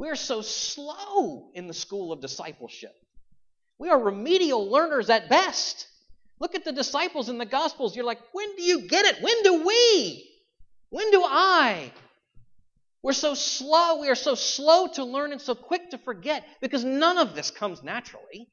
We're 0.00 0.16
so 0.16 0.40
slow 0.40 1.50
in 1.52 1.66
the 1.66 1.74
school 1.74 2.10
of 2.10 2.22
discipleship. 2.22 2.94
We 3.78 3.90
are 3.90 4.00
remedial 4.00 4.70
learners 4.70 5.10
at 5.10 5.28
best. 5.28 5.86
Look 6.38 6.54
at 6.54 6.64
the 6.64 6.72
disciples 6.72 7.28
in 7.28 7.36
the 7.36 7.44
Gospels. 7.44 7.94
You're 7.94 8.06
like, 8.06 8.20
when 8.32 8.56
do 8.56 8.62
you 8.62 8.88
get 8.88 9.04
it? 9.04 9.20
When 9.20 9.42
do 9.42 9.66
we? 9.66 10.26
When 10.88 11.10
do 11.10 11.22
I? 11.22 11.92
We're 13.02 13.12
so 13.12 13.34
slow, 13.34 14.00
we 14.00 14.08
are 14.08 14.14
so 14.14 14.34
slow 14.34 14.86
to 14.94 15.04
learn 15.04 15.32
and 15.32 15.40
so 15.40 15.54
quick 15.54 15.90
to 15.90 15.98
forget 15.98 16.46
because 16.62 16.82
none 16.82 17.18
of 17.18 17.34
this 17.34 17.50
comes 17.50 17.82
naturally. 17.82 18.48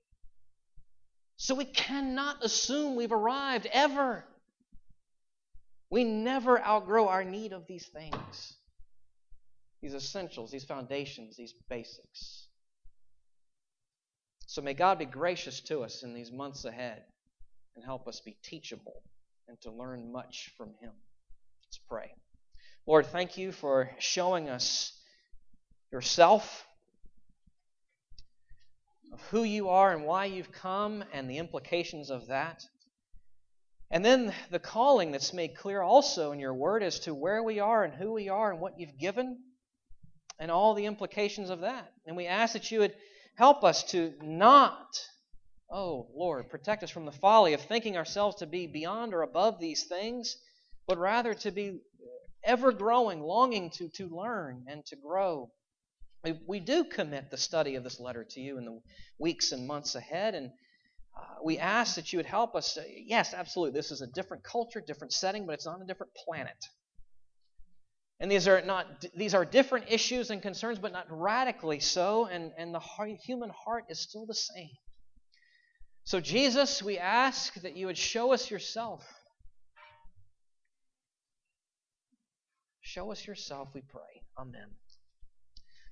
So 1.38 1.56
we 1.56 1.64
cannot 1.64 2.44
assume 2.44 2.98
we've 2.98 3.14
arrived 3.14 3.70
ever. 3.72 4.26
We 5.90 6.04
never 6.04 6.60
outgrow 6.60 7.08
our 7.08 7.24
need 7.24 7.54
of 7.54 7.68
these 7.68 7.86
things 7.86 8.57
these 9.82 9.94
essentials, 9.94 10.52
these 10.52 10.64
foundations, 10.64 11.36
these 11.38 11.54
basics. 11.70 12.48
So 14.48 14.62
may 14.62 14.74
God 14.74 14.98
be 14.98 15.06
gracious 15.06 15.62
to 15.62 15.82
us 15.82 16.04
in 16.04 16.14
these 16.14 16.32
months 16.32 16.66
ahead 16.66 17.04
and 17.76 17.86
help 17.86 18.08
us 18.08 18.22
be 18.22 18.38
teachable 18.44 19.04
and 19.48 19.60
to 19.62 19.72
learn 19.72 20.12
much 20.12 20.54
from 20.58 20.70
Him. 20.82 20.94
Let's 21.64 21.80
pray. 21.90 22.12
Lord, 22.86 23.06
thank 23.08 23.38
you 23.38 23.52
for 23.52 23.92
showing 24.00 24.50
us 24.50 24.94
yourself, 25.92 26.66
of 29.14 29.22
who 29.30 29.44
you 29.44 29.70
are 29.70 29.94
and 29.94 30.06
why 30.06 30.26
you've 30.26 30.52
come, 30.52 31.04
and 31.14 31.30
the 31.30 31.38
implications 31.38 32.10
of 32.10 32.28
that. 32.28 32.64
And 33.92 34.04
then 34.04 34.34
the 34.50 34.60
calling 34.60 35.12
that's 35.12 35.34
made 35.34 35.56
clear 35.56 35.82
also 35.82 36.32
in 36.32 36.40
your 36.40 36.54
word 36.54 36.84
as 36.84 37.00
to 37.02 37.14
where 37.14 37.44
we 37.44 37.60
are 37.60 37.84
and 37.84 37.94
who 37.94 38.14
we 38.14 38.28
are 38.28 38.52
and 38.52 38.60
what 38.60 38.80
you've 38.80 38.98
given, 38.98 39.38
and 40.40 40.52
all 40.52 40.74
the 40.74 40.86
implications 40.86 41.50
of 41.50 41.62
that. 41.62 41.92
And 42.06 42.16
we 42.16 42.28
ask 42.28 42.54
that 42.54 42.72
you 42.72 42.80
would 42.80 42.94
help 43.36 43.64
us 43.64 43.84
to 43.92 44.14
not, 44.22 45.00
oh 45.70 46.08
Lord, 46.16 46.50
protect 46.50 46.84
us 46.84 46.90
from 46.90 47.06
the 47.06 47.12
folly 47.12 47.54
of 47.54 47.62
thinking 47.62 47.98
ourselves 47.98 48.38
to 48.38 48.48
be 48.48 48.68
beyond 48.68 49.14
or 49.14 49.22
above 49.22 49.60
these 49.60 49.86
things, 49.86 50.38
but 50.88 50.98
rather 50.98 51.34
to 51.36 51.52
be 51.52 51.80
ever 52.44 52.72
growing, 52.72 53.22
longing 53.22 53.70
to, 53.72 53.90
to 53.90 54.08
learn 54.08 54.66
and 54.68 54.86
to 54.86 54.96
grow. 54.96 55.52
We, 56.24 56.40
we 56.48 56.60
do 56.60 56.84
commit 56.84 57.30
the 57.30 57.38
study 57.38 57.76
of 57.76 57.84
this 57.84 58.00
letter 58.00 58.26
to 58.32 58.40
you 58.40 58.58
in 58.58 58.66
the 58.66 58.80
weeks 59.20 59.52
and 59.52 59.68
months 59.68 59.96
ahead, 59.96 60.34
and 60.34 60.52
uh, 61.16 61.36
we 61.44 61.58
ask 61.58 61.96
that 61.96 62.12
you 62.12 62.20
would 62.20 62.26
help 62.26 62.56
us. 62.56 62.78
yes, 63.06 63.34
absolutely, 63.34 63.78
this 63.78 63.92
is 63.92 64.02
a 64.02 64.08
different 64.08 64.44
culture, 64.44 64.82
different 64.86 65.14
setting, 65.14 65.46
but 65.46 65.54
it's 65.54 65.68
on 65.68 65.82
a 65.82 65.86
different 65.86 66.14
planet. 66.26 66.58
And 68.20 68.32
these 68.32 68.48
are 68.48 68.62
not 68.64 69.06
these 69.16 69.36
are 69.36 69.46
different 69.46 69.86
issues 69.90 70.32
and 70.32 70.42
concerns, 70.42 70.80
but 70.80 70.92
not 70.92 71.06
radically 71.10 71.80
so. 71.80 72.26
And, 72.26 72.52
and 72.58 72.74
the 72.74 72.82
human 73.24 73.52
heart 73.52 73.86
is 73.90 74.00
still 74.00 74.26
the 74.26 74.34
same. 74.34 74.72
So, 76.04 76.20
Jesus, 76.20 76.82
we 76.82 76.98
ask 76.98 77.54
that 77.56 77.76
you 77.76 77.86
would 77.88 77.98
show 77.98 78.34
us 78.34 78.50
yourself 78.50 79.06
Show 82.88 83.12
us 83.12 83.28
yourself, 83.28 83.68
we 83.74 83.82
pray. 83.82 84.24
Amen. 84.40 84.70